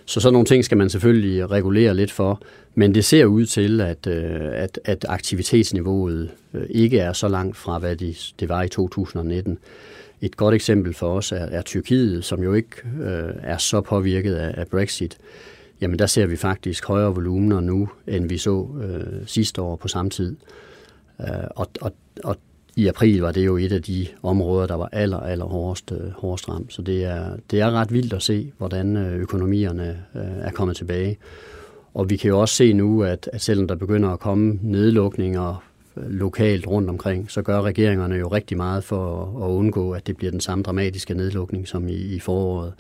[0.05, 2.43] Så sådan nogle ting skal man selvfølgelig regulere lidt for,
[2.75, 7.57] men det ser ud til, at, øh, at, at aktivitetsniveauet øh, ikke er så langt
[7.57, 9.59] fra, hvad det, det var i 2019.
[10.21, 14.35] Et godt eksempel for os er, er Tyrkiet, som jo ikke øh, er så påvirket
[14.35, 15.19] af, af Brexit.
[15.81, 19.89] Jamen der ser vi faktisk højere volumener nu, end vi så øh, sidste år på
[19.89, 20.37] samme tid.
[21.21, 21.93] Øh, og, og,
[22.25, 22.37] og
[22.77, 26.11] i april var det jo et af de områder, der var aller, aller hårdest, øh,
[26.11, 26.73] hårdest ramt.
[26.73, 30.77] Så det er, det er ret vildt at se, hvordan øh, økonomierne øh, er kommet
[30.77, 31.19] tilbage.
[31.95, 35.65] Og vi kan jo også se nu, at, at selvom der begynder at komme nedlukninger
[35.97, 40.31] lokalt rundt omkring, så gør regeringerne jo rigtig meget for at undgå, at det bliver
[40.31, 42.73] den samme dramatiske nedlukning som i, i foråret.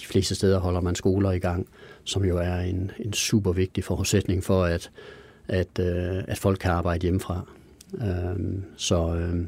[0.00, 1.66] De fleste steder holder man skoler i gang,
[2.04, 4.90] som jo er en, en super vigtig forudsætning for, at,
[5.48, 5.78] at,
[6.28, 7.46] at folk kan arbejde hjemmefra.
[7.94, 9.46] Øh, så øh,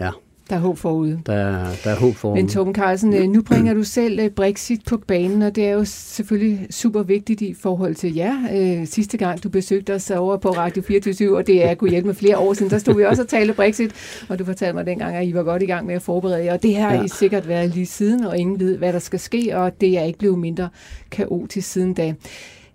[0.00, 0.10] ja,
[0.50, 1.20] Der er håb forude.
[1.26, 2.42] Der, er, der er håb forude.
[2.42, 5.72] Men Torben Carlsen, øh, nu bringer du selv øh, Brexit på banen, og det er
[5.72, 8.34] jo selvfølgelig super vigtigt i forhold til jer.
[8.52, 12.06] Øh, sidste gang du besøgte os over på Radio 24 og det er kunne hjælpe
[12.06, 13.92] med flere år siden, der stod vi også og talte Brexit,
[14.28, 16.52] og du fortalte mig dengang, at I var godt i gang med at forberede jer,
[16.52, 17.02] og det har ja.
[17.02, 20.02] I sikkert været lige siden, og ingen ved, hvad der skal ske, og det er
[20.02, 20.68] ikke blevet mindre
[21.10, 22.14] kaotisk siden da.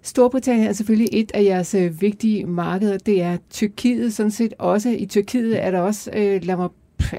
[0.03, 2.97] Storbritannien er selvfølgelig et af jeres vigtige markeder.
[2.97, 4.89] Det er Tyrkiet sådan set også.
[4.89, 6.69] I Tyrkiet er der også, øh, lad mig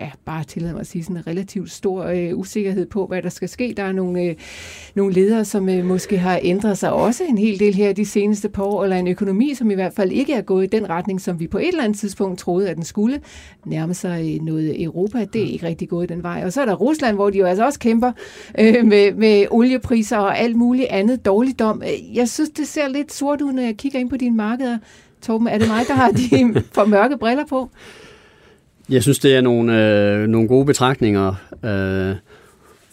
[0.00, 3.28] ja, bare tillade mig at sige, sådan en relativt stor øh, usikkerhed på, hvad der
[3.28, 3.74] skal ske.
[3.76, 4.34] Der er nogle, øh,
[4.94, 8.48] nogle ledere, som øh, måske har ændret sig også en hel del her de seneste
[8.48, 11.20] par år, eller en økonomi, som i hvert fald ikke er gået i den retning,
[11.20, 13.20] som vi på et eller andet tidspunkt troede, at den skulle
[13.66, 15.24] nærme sig øh, noget Europa.
[15.32, 16.42] Det er ikke rigtig gået den vej.
[16.44, 18.12] Og så er der Rusland, hvor de jo altså også kæmper
[18.58, 21.82] øh, med, med oliepriser og alt muligt andet dårligdom.
[22.14, 24.78] Jeg synes, det ser lidt sort ud, når jeg kigger ind på dine markeder.
[25.22, 27.70] Torben, er det mig, der har de for mørke briller på?
[28.92, 31.34] Jeg synes, det er nogle, øh, nogle gode betragtninger.
[31.64, 32.16] Øh,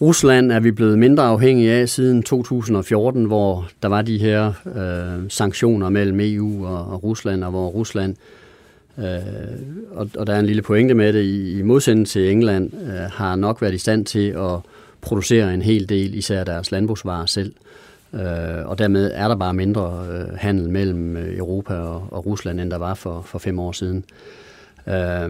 [0.01, 5.29] Rusland er vi blevet mindre afhængige af siden 2014, hvor der var de her øh,
[5.29, 8.15] sanktioner mellem EU og, og Rusland, og hvor Rusland,
[8.97, 9.05] øh,
[9.91, 13.11] og, og der er en lille pointe med det, i, i modsætning til England, øh,
[13.11, 14.59] har nok været i stand til at
[15.01, 17.53] producere en hel del, især deres landbrugsvarer selv.
[18.13, 22.59] Øh, og dermed er der bare mindre øh, handel mellem øh, Europa og, og Rusland,
[22.59, 24.05] end der var for, for fem år siden.
[24.87, 25.29] Øh,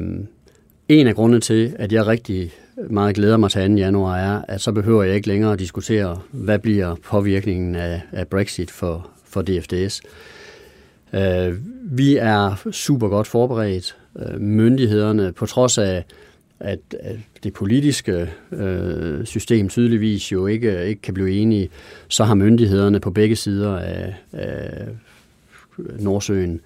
[0.89, 2.51] en af grundene til, at jeg rigtig
[2.89, 3.75] meget glæder mig til 2.
[3.75, 8.27] januar, er, at så behøver jeg ikke længere at diskutere, hvad bliver påvirkningen af, af
[8.27, 10.01] Brexit for, for DFDS.
[11.13, 13.95] Uh, øh, vi er super godt forberedt.
[14.15, 16.03] Uh, myndighederne, på trods af,
[16.59, 21.69] at, at det politiske uh, system tydeligvis jo ikke, ikke kan blive enige,
[22.07, 24.87] så har myndighederne på begge sider af, af
[25.77, 26.61] Nordsøen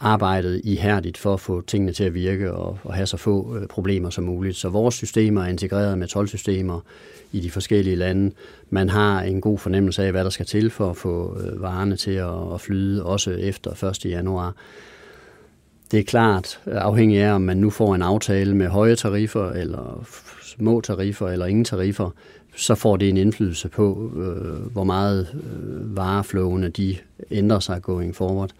[0.00, 3.66] arbejdet ihærdigt for at få tingene til at virke og, og have så få øh,
[3.66, 4.56] problemer som muligt.
[4.56, 6.80] Så vores systemer er integreret med tolvsystemer
[7.32, 8.32] i de forskellige lande.
[8.70, 11.96] Man har en god fornemmelse af, hvad der skal til for at få øh, varerne
[11.96, 14.04] til at, at flyde, også efter 1.
[14.04, 14.54] januar.
[15.90, 19.50] Det er klart øh, afhængig af, om man nu får en aftale med høje tariffer,
[19.50, 20.06] eller
[20.42, 22.10] små tariffer, eller ingen tariffer,
[22.56, 26.96] så får det en indflydelse på, øh, hvor meget øh, vareflowene de
[27.30, 28.50] ændrer sig going forward.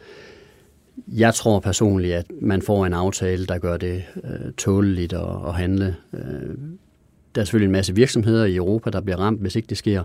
[1.09, 5.55] Jeg tror personligt, at man får en aftale, der gør det øh, tåleligt at, at
[5.55, 5.97] handle.
[6.13, 6.57] Øh,
[7.35, 10.03] der er selvfølgelig en masse virksomheder i Europa, der bliver ramt, hvis ikke det sker.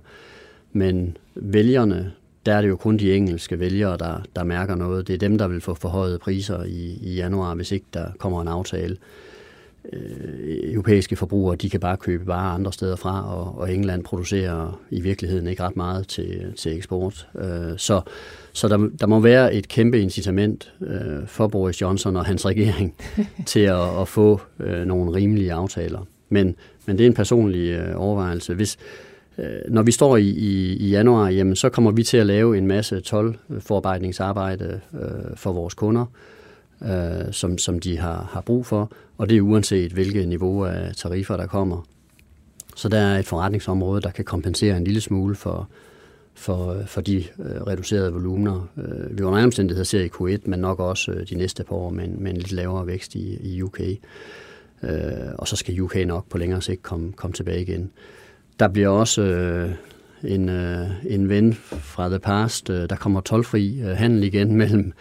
[0.73, 2.11] Men vælgerne,
[2.45, 5.07] der er det jo kun de engelske vælgere, der, der mærker noget.
[5.07, 8.41] Det er dem, der vil få forhøjet priser i, i januar, hvis ikke der kommer
[8.41, 8.97] en aftale.
[9.93, 14.81] Øh, europæiske forbrugere, de kan bare købe varer andre steder fra, og, og England producerer
[14.89, 17.27] i virkeligheden ikke ret meget til, til eksport.
[17.35, 18.01] Øh, så
[18.55, 22.95] så der, der må være et kæmpe incitament øh, for Boris Johnson og hans regering
[23.45, 26.05] til at, at få øh, nogle rimelige aftaler.
[26.29, 28.53] Men, men det er en personlig øh, overvejelse.
[28.53, 28.77] Hvis,
[29.37, 32.57] øh, når vi står i, i, i januar, jamen, så kommer vi til at lave
[32.57, 36.05] en masse 12 forarbejdningsarbejde øh, for vores kunder,
[36.81, 40.95] øh, som, som de har, har brug for, og det er uanset hvilket niveau af
[40.95, 41.87] tariffer, der kommer.
[42.75, 45.69] Så der er et forretningsområde, der kan kompensere en lille smule for,
[46.35, 48.67] for, for de øh, reducerede volumener.
[48.77, 51.89] Øh, vi under omstændigheder ser i Q1, men nok også øh, de næste par år
[51.89, 53.79] med en, med en lidt lavere vækst i, i UK.
[54.83, 54.89] Øh,
[55.37, 57.91] og så skal UK nok på længere sigt komme, komme tilbage igen.
[58.59, 59.71] Der bliver også øh,
[60.23, 62.69] en, øh, en ven fra The Past.
[62.69, 64.93] Øh, der kommer tolvfri øh, handel igen mellem,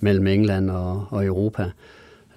[0.00, 1.70] mellem England og, og Europa.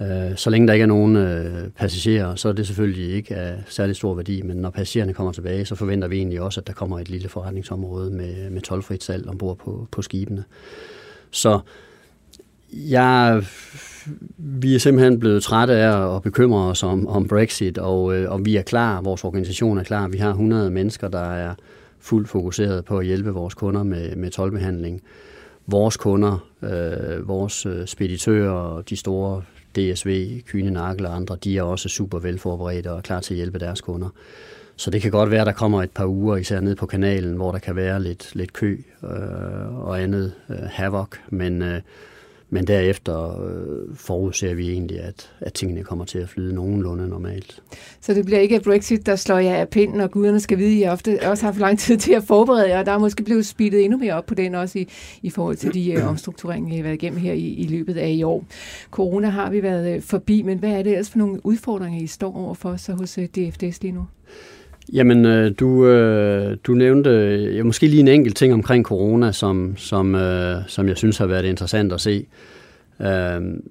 [0.02, 3.64] Øh, så længe der ikke er nogen øh, passagerer, så er det selvfølgelig ikke af
[3.68, 6.74] særlig stor værdi, men når passagererne kommer tilbage, så forventer vi egentlig også, at der
[6.74, 10.44] kommer et lille forretningsområde med, med tolvfrit salg ombord på, på skibene.
[11.32, 11.60] Så
[12.74, 13.44] jeg,
[14.38, 18.46] vi er simpelthen blevet trætte af at bekymre os om, om Brexit, og, øh, og
[18.46, 20.08] vi er klar, vores organisation er klar.
[20.08, 21.56] Vi har 100 mennesker, der er
[22.00, 25.02] fuldt fokuseret på at hjælpe vores kunder med, med tolvbehandling.
[25.68, 29.42] Vores kunder, øh, vores speditører og de store
[29.76, 33.60] DSV, Kyne Nakkel og andre, de er også super velforberedte og klar til at hjælpe
[33.60, 34.10] deres kunder.
[34.76, 37.36] Så det kan godt være, at der kommer et par uger, især ned på kanalen,
[37.36, 41.82] hvor der kan være lidt, lidt kø øh, og andet øh, havoc, men øh,
[42.56, 47.62] men derefter øh, forudser vi egentlig, at, at tingene kommer til at flyde nogenlunde normalt.
[48.02, 50.90] Så det bliver ikke Brexit, der slår jer af pinden, og guderne skal vide, at
[50.90, 53.24] I ofte også har haft lang tid til at forberede jer, og der er måske
[53.24, 54.88] blevet speedet endnu mere op på den også i,
[55.22, 58.10] i forhold til de øh, omstruktureringer, I har været igennem her i, i løbet af
[58.10, 58.46] i år.
[58.92, 62.08] Corona har vi været øh, forbi, men hvad er det ellers for nogle udfordringer, I
[62.08, 64.06] står overfor så hos øh, DFDS lige nu?
[64.94, 67.10] Jamen, øh, du, øh, du nævnte
[67.56, 71.26] ja, måske lige en enkelt ting omkring corona, som, som, øh, som jeg synes har
[71.26, 72.26] været interessant at se.
[73.00, 73.70] Øhm,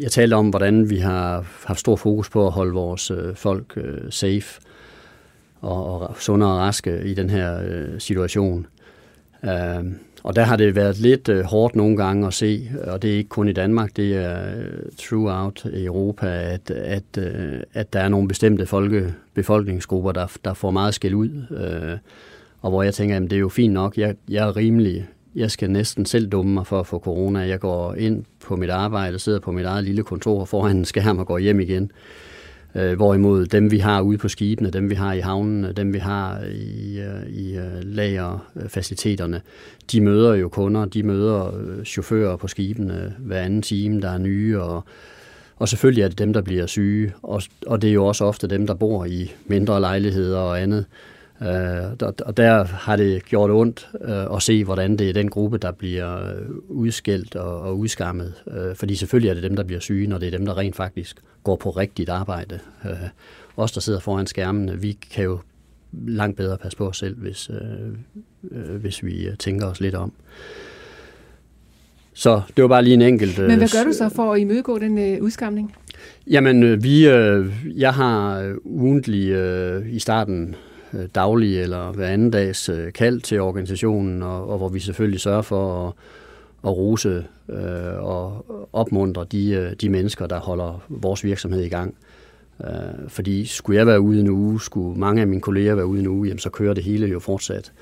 [0.00, 3.72] jeg talte om, hvordan vi har haft stor fokus på at holde vores øh, folk
[3.76, 4.60] øh, safe
[5.60, 8.66] og, og sunde og raske i den her øh, situation.
[9.44, 13.12] Øhm, og der har det været lidt øh, hårdt nogle gange at se, og det
[13.12, 14.52] er ikke kun i Danmark, det er
[14.98, 20.70] throughout Europa, at, at, øh, at der er nogle bestemte folke, befolkningsgrupper, der, der får
[20.70, 21.30] meget skæld ud.
[21.50, 21.98] Øh,
[22.60, 25.50] og hvor jeg tænker, at det er jo fint nok, jeg, jeg er rimelig, jeg
[25.50, 27.38] skal næsten selv dumme mig for at få corona.
[27.38, 31.18] Jeg går ind på mit arbejde, sidder på mit eget lille kontor foran en skærm
[31.18, 31.90] og går hjem igen.
[32.74, 35.98] Øh, hvorimod dem, vi har ude på skibene, dem, vi har i havnen, dem, vi
[35.98, 39.40] har i, øh, i øh, lagerfaciliteterne,
[39.92, 41.52] de møder jo kunder, de møder
[41.84, 44.84] chauffører på skibene hver anden time, der er nye, og,
[45.56, 48.46] og selvfølgelig er det dem, der bliver syge, og, og det er jo også ofte
[48.46, 50.84] dem, der bor i mindre lejligheder og andet.
[51.42, 55.58] Øh, og der har det gjort ondt øh, at se, hvordan det er den gruppe,
[55.58, 56.34] der bliver
[56.68, 58.34] udskældt og, og udskammet.
[58.50, 60.76] Øh, fordi selvfølgelig er det dem, der bliver syge, når det er dem, der rent
[60.76, 62.58] faktisk går på rigtigt arbejde.
[62.84, 62.96] Øh,
[63.56, 65.38] os, der sidder foran skærmen, vi kan jo
[65.92, 67.88] langt bedre passe på os selv, hvis, øh,
[68.50, 70.12] øh, hvis vi tænker os lidt om.
[72.14, 73.38] Så det var bare lige en enkelt...
[73.38, 75.74] Men hvad gør du så for at imødegå den øh, udskamning?
[76.26, 80.54] Jamen, vi, øh, jeg har ugentlig øh, i starten
[80.94, 84.80] Øh, daglige daglig eller hver anden dags øh, kald til organisationen, og, og hvor vi
[84.80, 85.92] selvfølgelig sørger for at
[86.64, 91.94] at rose øh, og opmuntre de, øh, de mennesker, der holder vores virksomhed i gang.
[92.64, 96.00] Øh, fordi skulle jeg være ude en uge, skulle mange af mine kolleger være ude
[96.00, 97.72] en uge, jamen, så kører det hele jo fortsat.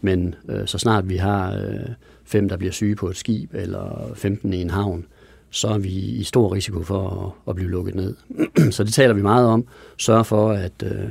[0.00, 1.88] Men øh, så snart vi har øh,
[2.24, 5.06] fem, der bliver syge på et skib, eller 15 i en havn,
[5.50, 8.14] så er vi i stor risiko for at, at blive lukket ned.
[8.70, 9.64] så det taler vi meget om.
[9.96, 11.08] Sørg for, at, øh,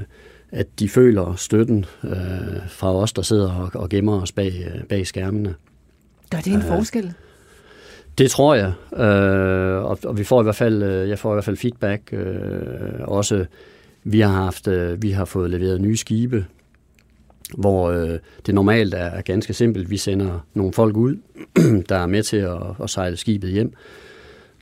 [0.54, 2.12] at de føler støtten øh,
[2.68, 5.56] fra os, der sidder og, og gemmer os bag, øh, bag skærmene.
[6.30, 7.14] Gør det en øh, forskel?
[8.18, 11.36] Det tror jeg, øh, og, og vi får i hvert fald, øh, jeg får i
[11.36, 12.14] hvert fald feedback.
[12.14, 12.40] Øh,
[13.00, 13.46] også
[14.04, 16.46] vi har haft, øh, vi har fået leveret nye skibe,
[17.58, 19.90] hvor øh, det normalt er, er ganske simpelt.
[19.90, 21.18] Vi sender nogle folk ud,
[21.90, 23.74] der er med til at, at sejle skibet hjem.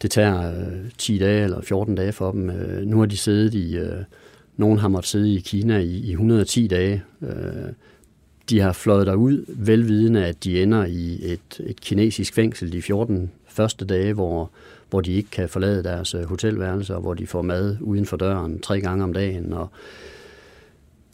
[0.01, 2.49] Det tager øh, 10 dage eller 14 dage for dem.
[2.49, 4.03] Øh, nu har de siddet i, øh,
[4.61, 7.03] nogen har måttet sidde i Kina i, i 110 dage.
[7.21, 7.73] Øh,
[8.49, 13.31] de har fløjet derud, velvidende, at de ender i et, et kinesisk fængsel de 14
[13.47, 14.51] første dage, hvor,
[14.89, 18.17] hvor de ikke kan forlade deres øh, hotelværelse, hotelværelser, hvor de får mad uden for
[18.17, 19.69] døren tre gange om dagen, og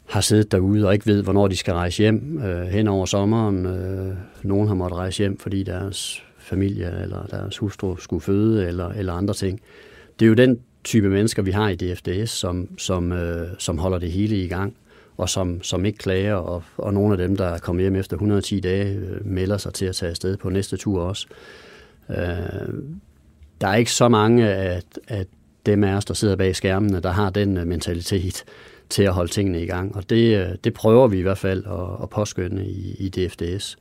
[0.06, 3.66] har siddet derude og ikke ved, hvornår de skal rejse hjem øh, hen over sommeren.
[3.66, 8.88] Øh, nogen har måttet rejse hjem, fordi deres familie eller deres hustru skulle føde eller,
[8.88, 9.60] eller andre ting.
[10.18, 10.58] Det er jo den
[10.88, 14.76] type mennesker, vi har i DFDS, som, som, øh, som holder det hele i gang
[15.18, 18.16] og som, som ikke klager, og, og nogle af dem, der er kommet hjem efter
[18.16, 21.26] 110 dage, øh, melder sig til at tage afsted på næste tur også.
[22.10, 22.16] Øh,
[23.60, 25.26] der er ikke så mange af, af
[25.66, 28.44] dem af os, der sidder bag skærmene, der har den øh, mentalitet
[28.88, 31.64] til at holde tingene i gang, og det, øh, det prøver vi i hvert fald
[31.66, 33.78] at, at påskynde i, i DFDS.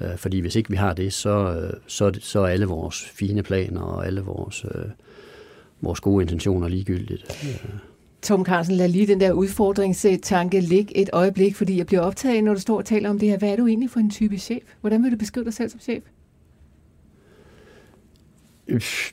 [0.00, 3.42] Øh, fordi hvis ikke vi har det, så, øh, så, så er alle vores fine
[3.42, 4.84] planer og alle vores, øh,
[5.84, 7.24] vores gode intentioner ligegyldigt.
[8.22, 12.54] Tom Carlsen, lad lige den der udfordringstanke ligge et øjeblik, fordi jeg bliver optaget, når
[12.54, 13.38] du står og taler om det her.
[13.38, 14.62] Hvad er du egentlig for en type chef?
[14.80, 16.02] Hvordan vil du beskrive dig selv som chef?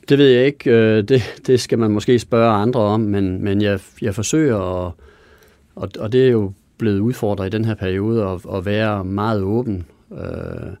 [0.08, 0.70] Det ved jeg ikke.
[0.70, 4.92] Øh, det, det skal man måske spørge andre om, men, men jeg, jeg forsøger, at,
[5.74, 9.42] og, og det er jo blevet udfordret i den her periode, at, at være meget
[9.42, 10.72] åben øh,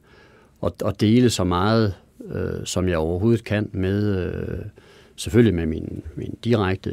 [0.60, 1.94] og, og dele så meget,
[2.32, 4.26] øh, som jeg overhovedet kan med...
[4.26, 4.58] Øh,
[5.16, 6.90] selvfølgelig med min, min direkte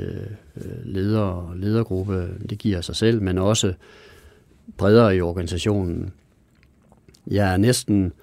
[0.57, 3.73] øh, leder og ledergruppe, det giver sig selv, men også
[4.77, 6.13] bredere i organisationen.
[7.27, 8.13] Jeg er næsten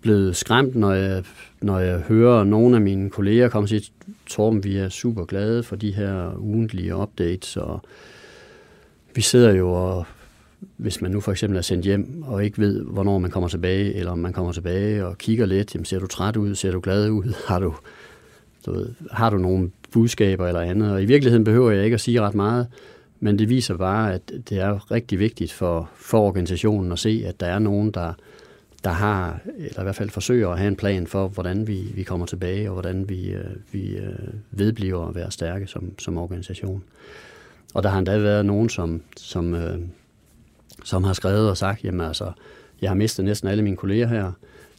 [0.00, 1.24] blevet skræmt, når jeg,
[1.60, 3.92] når jeg hører nogle af mine kolleger komme og sige,
[4.26, 7.80] Torben, vi er super glade for de her ugentlige updates, og
[9.14, 10.06] vi sidder jo og
[10.76, 13.94] hvis man nu for eksempel er sendt hjem og ikke ved, hvornår man kommer tilbage,
[13.94, 16.80] eller om man kommer tilbage og kigger lidt, jamen ser du træt ud, ser du
[16.80, 17.74] glad ud, har du,
[18.66, 20.92] du ved, har du nogle budskaber eller andet?
[20.92, 22.66] Og i virkeligheden behøver jeg ikke at sige ret meget,
[23.20, 27.40] men det viser bare, at det er rigtig vigtigt for, for organisationen at se, at
[27.40, 28.12] der er nogen, der,
[28.84, 32.02] der har, eller i hvert fald forsøger at have en plan for, hvordan vi, vi
[32.02, 36.82] kommer tilbage, og hvordan vi, øh, vi øh, vedbliver at være stærke som, som organisation.
[37.74, 39.78] Og der har endda været nogen, som, som, øh,
[40.84, 42.32] som har skrevet og sagt, jamen altså,
[42.82, 44.32] jeg har mistet næsten alle mine kolleger her.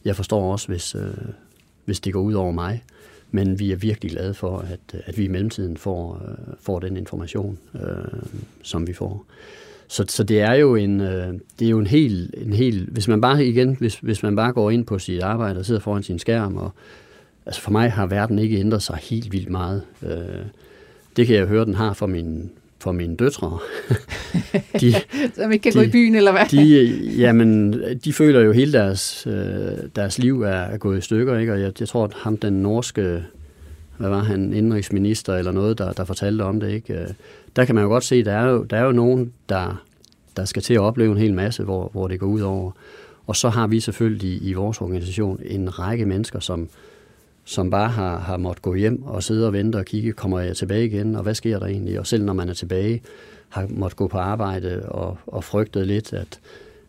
[0.04, 1.14] Jeg forstår også, hvis, øh,
[1.84, 2.84] hvis det går ud over mig.
[3.34, 6.96] Men vi er virkelig glade for, at, at vi i mellemtiden får, øh, får den
[6.96, 8.20] information, øh,
[8.62, 9.26] som vi får.
[9.88, 13.08] Så, så det er jo en, øh, det er jo en helt, en helt, hvis
[13.08, 16.02] man bare igen, hvis, hvis man bare går ind på sit arbejde og sidder foran
[16.02, 16.70] sin skærm og
[17.46, 19.82] altså for mig har verden ikke ændret sig helt vildt meget.
[20.02, 20.46] Øh,
[21.16, 22.50] det kan jeg høre, den har for min
[22.84, 23.58] for mine døtre.
[24.80, 24.94] de,
[25.34, 26.46] Som ikke kan de, gå i byen, eller hvad?
[26.50, 26.86] De,
[27.18, 27.72] jamen,
[28.04, 31.52] de føler jo hele deres, øh, deres liv er, er gået i stykker, ikke?
[31.52, 33.22] og jeg, jeg tror, at ham, den norske,
[33.98, 36.94] hvad var han, indrigsminister eller noget, der, der fortalte om det, ikke?
[36.94, 37.06] Øh,
[37.56, 39.82] der kan man jo godt se, der er jo, der er jo nogen, der,
[40.36, 42.70] der skal til at opleve en hel masse, hvor, hvor det går ud over.
[43.26, 46.68] Og så har vi selvfølgelig i, i vores organisation en række mennesker, som,
[47.44, 50.56] som bare har, har måttet gå hjem og sidde og vente og kigge, kommer jeg
[50.56, 52.00] tilbage igen, og hvad sker der egentlig?
[52.00, 53.02] Og selv når man er tilbage,
[53.48, 56.40] har måttet gå på arbejde og, og frygtet lidt, at,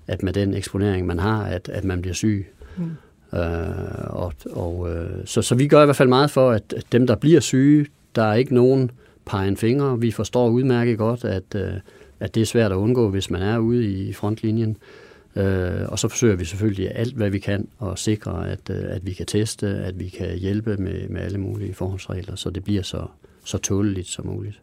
[0.08, 2.48] at med den eksponering, man har, at, at man bliver syg.
[2.78, 3.38] Mm.
[3.38, 7.08] Øh, og, og, øh, så, så vi gør i hvert fald meget for, at, dem,
[7.08, 7.86] der bliver syge,
[8.16, 8.92] der er ikke nogen
[9.26, 10.00] pege fingre.
[10.00, 11.74] Vi forstår udmærket godt, at, øh,
[12.20, 14.70] at det er svært at undgå, hvis man er ude i frontlinjen.
[14.70, 15.05] Øh,
[15.36, 19.06] Øh, og så forsøger vi selvfølgelig alt, hvad vi kan, at sikre, at, øh, at
[19.06, 22.82] vi kan teste, at vi kan hjælpe med, med alle mulige forholdsregler, så det bliver
[22.82, 23.08] så,
[23.46, 24.60] så tåleligt som muligt.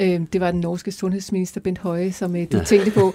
[0.00, 2.64] Øh, det var den norske sundhedsminister Bent Høje, som øh, du ja.
[2.72, 3.14] tænkte på.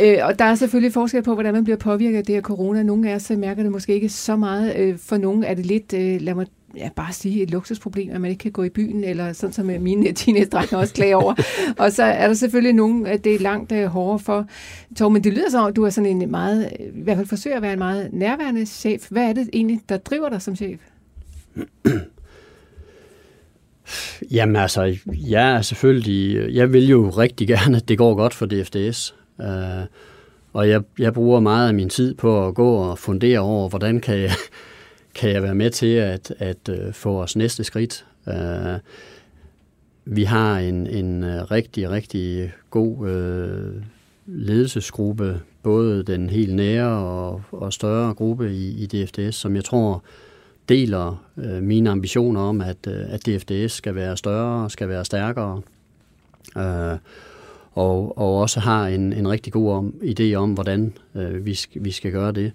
[0.00, 2.82] øh, og der er selvfølgelig forskel på, hvordan man bliver påvirket af det her corona.
[2.82, 4.76] Nogle af os mærker det måske ikke så meget.
[4.76, 6.46] Øh, for nogle er det lidt, øh, lad mig
[6.76, 9.66] ja, bare sige et luksusproblem, at man ikke kan gå i byen, eller sådan som
[9.66, 11.34] mine teenage også klager over.
[11.78, 14.46] og så er der selvfølgelig nogen, at det er langt uh, hårdere for.
[14.96, 17.56] Tor, men det lyder som at du er sådan en meget, i hvert fald forsøger
[17.56, 19.06] at være en meget nærværende chef.
[19.10, 20.80] Hvad er det egentlig, der driver dig som chef?
[24.30, 28.46] Jamen altså, jeg er selvfølgelig, jeg vil jo rigtig gerne, at det går godt for
[28.46, 29.14] DFDS.
[29.40, 29.86] Øh,
[30.52, 34.00] og jeg, jeg bruger meget af min tid på at gå og fundere over, hvordan
[34.00, 34.32] kan jeg,
[35.18, 38.06] kan jeg være med til at, at øh, få os næste skridt.
[38.26, 38.78] Uh,
[40.04, 43.82] vi har en, en øh, rigtig, rigtig god uh,
[44.26, 50.02] ledelsesgruppe, både den helt nære og, og større gruppe i, i DFDS, som jeg tror
[50.68, 55.60] deler øh, mine ambitioner om, at, øh, at DFDS skal være større, skal være stærkere,
[56.56, 56.98] øh,
[57.72, 61.90] og, og også har en, en rigtig god om, idé om, hvordan øh, vi, vi
[61.90, 62.52] skal gøre det.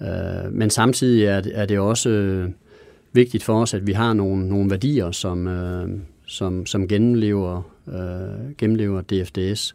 [0.00, 2.50] Øh, men samtidig er det, er det også øh,
[3.12, 5.88] vigtigt for os, at vi har nogle, nogle værdier, som, øh,
[6.26, 9.74] som, som gennemlever, øh, gennemlever DFDS.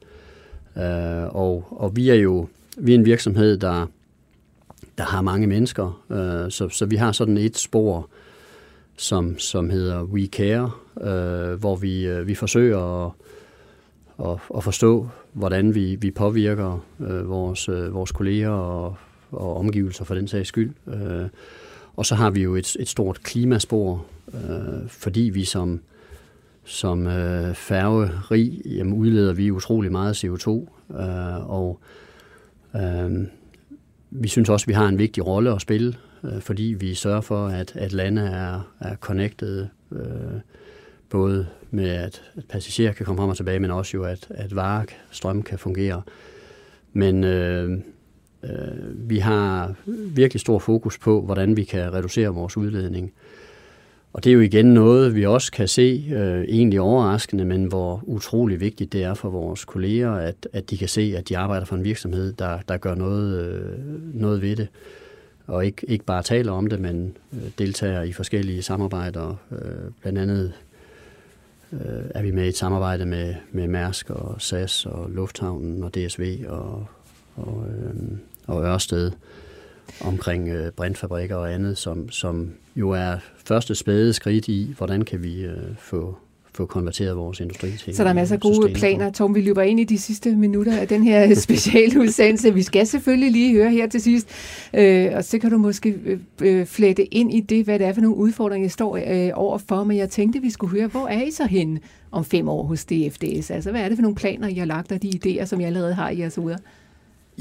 [0.78, 2.48] Øh, og, og vi er jo
[2.78, 3.88] vi er en virksomhed, der,
[5.02, 8.10] der har mange mennesker, øh, så, så vi har sådan et spor,
[8.98, 10.72] som, som hedder We Care,
[11.02, 13.12] øh, hvor vi, øh, vi forsøger at,
[14.20, 18.96] at, at forstå, hvordan vi, vi påvirker øh, vores, øh, vores kolleger og
[19.32, 20.74] og omgivelser for den sags skyld.
[20.88, 21.30] Øh,
[21.96, 25.80] og så har vi jo et, et stort klimaspor, øh, fordi vi som,
[26.64, 30.50] som øh, færgerig, jamen udleder vi utrolig meget CO2,
[31.00, 31.80] øh, og
[32.76, 33.28] øh,
[34.12, 37.22] vi synes også, at vi har en vigtig rolle at spille, øh, fordi vi sørger
[37.22, 40.40] for, at, at lande er, er connected, øh,
[41.10, 44.56] både med at, at passagerer kan komme frem og tilbage, men også jo, at, at
[44.56, 46.02] varer, strøm kan fungere.
[46.94, 47.80] Men øh,
[48.44, 49.74] Øh, vi har
[50.16, 53.14] virkelig stor fokus på, hvordan vi kan reducere vores udledning.
[54.14, 58.04] Og det er jo igen noget, vi også kan se, øh, egentlig overraskende, men hvor
[58.04, 61.66] utrolig vigtigt det er for vores kolleger, at, at de kan se, at de arbejder
[61.66, 63.80] for en virksomhed, der, der gør noget, øh,
[64.14, 64.68] noget ved det.
[65.48, 69.36] Og ikke, ikke bare taler om det, men øh, deltager i forskellige samarbejder.
[69.52, 70.54] Øh, blandt andet
[71.74, 71.80] øh,
[72.16, 76.46] er vi med i et samarbejde med, med Mærsk og SAS og Lufthavnen og DSV
[76.48, 76.86] og,
[77.36, 79.12] og øh, og Ørsted
[80.02, 85.24] omkring øh, brintfabrikker og andet, som, som jo er første spæde skridt i, hvordan kan
[85.24, 86.18] vi øh, få
[86.54, 87.96] få konverteret vores industri til.
[87.96, 89.12] Så der er masser af gode planer.
[89.12, 92.54] Tom, vi løber ind i de sidste minutter af den her speciale udsendelse.
[92.54, 94.28] Vi skal selvfølgelig lige høre her til sidst,
[94.74, 97.94] øh, og så kan du måske øh, øh, flette ind i det, hvad det er
[97.94, 99.84] for nogle udfordringer, jeg står øh, overfor.
[99.84, 101.80] Men jeg tænkte, vi skulle høre, hvor er I så henne
[102.12, 103.52] om fem år hos DFDS?
[103.52, 105.64] Altså, hvad er det for nogle planer, I har lagt, og de idéer, som I
[105.64, 106.58] allerede har i jeres uder?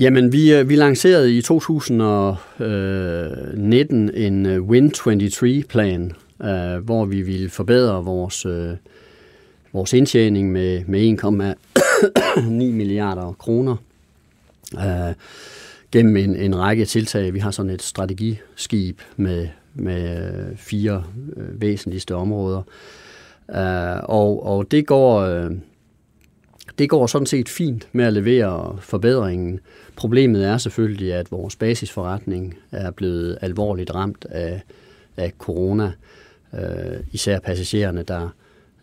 [0.01, 7.51] Jamen, vi, øh, vi lancerede i 2019 øh, en øh, Win23-plan, øh, hvor vi ville
[7.51, 8.46] forbedre vores,
[9.72, 11.18] vores indtjening med, med
[12.38, 13.76] 1,9 milliarder kroner
[15.92, 17.34] gennem en, en række tiltag.
[17.34, 21.05] Vi har sådan et strategiskib med, med fire
[21.36, 22.62] væsentligste områder.
[24.03, 25.48] og, og det går
[26.81, 29.61] det går sådan set fint med at levere forbedringen.
[29.97, 34.62] Problemet er selvfølgelig, at vores basisforretning er blevet alvorligt ramt af,
[35.16, 35.93] af corona.
[36.55, 38.28] Øh, især passagererne, der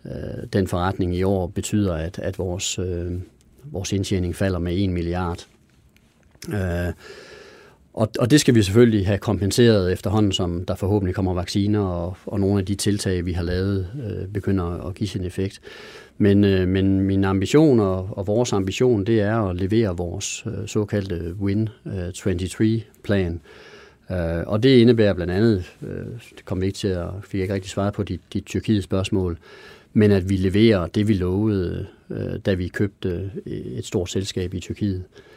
[0.06, 3.12] øh, den forretning i år betyder, at, at vores, øh,
[3.64, 5.48] vores indtjening falder med 1 milliard.
[6.54, 6.94] Øh,
[7.94, 12.18] og, og det skal vi selvfølgelig have kompenseret efterhånden, som der forhåbentlig kommer vacciner, og,
[12.26, 15.62] og nogle af de tiltag, vi har lavet, øh, begynder at give sin effekt.
[16.18, 20.68] Men, øh, men min ambition og, og vores ambition, det er at levere vores øh,
[20.68, 23.42] såkaldte Win øh, 23-plan.
[24.12, 26.06] Øh, og det indebærer blandt andet, øh,
[26.36, 29.38] det kom vi ikke til at, fik ikke rigtig svaret på dit, dit Tyrkiet spørgsmål,
[29.94, 34.54] men at vi leverer det, vi lovede, øh, da vi købte øh, et stort selskab
[34.54, 35.04] i Tyrkiet.
[35.04, 35.37] Øh,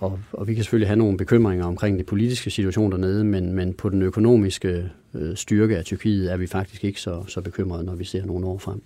[0.00, 3.74] og, og vi kan selvfølgelig have nogle bekymringer omkring det politiske situation dernede, men, men
[3.74, 7.94] på den økonomiske øh, styrke af Tyrkiet er vi faktisk ikke så, så bekymrede, når
[7.94, 8.82] vi ser nogle år frem.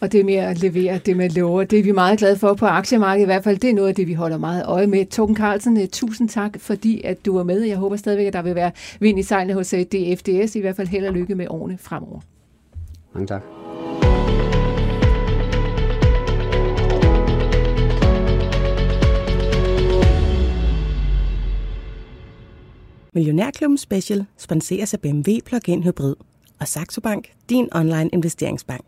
[0.00, 2.66] Og det med at levere, det med lover, det er vi meget glade for på
[2.66, 3.58] aktiemarkedet i hvert fald.
[3.58, 5.06] Det er noget af det, vi holder meget øje med.
[5.06, 7.60] Torben Carlsen, øh, tusind tak, fordi at du var med.
[7.60, 10.56] Jeg håber stadigvæk, at der vil være vind i sejlene hos øh, DFDS.
[10.56, 12.20] I hvert fald held og lykke med årene fremover.
[13.14, 13.42] Mange tak.
[23.14, 26.14] Millionærklubben Special sponseres af BMW Plug-in Hybrid
[26.60, 28.84] og Saxo Bank, din online investeringsbank.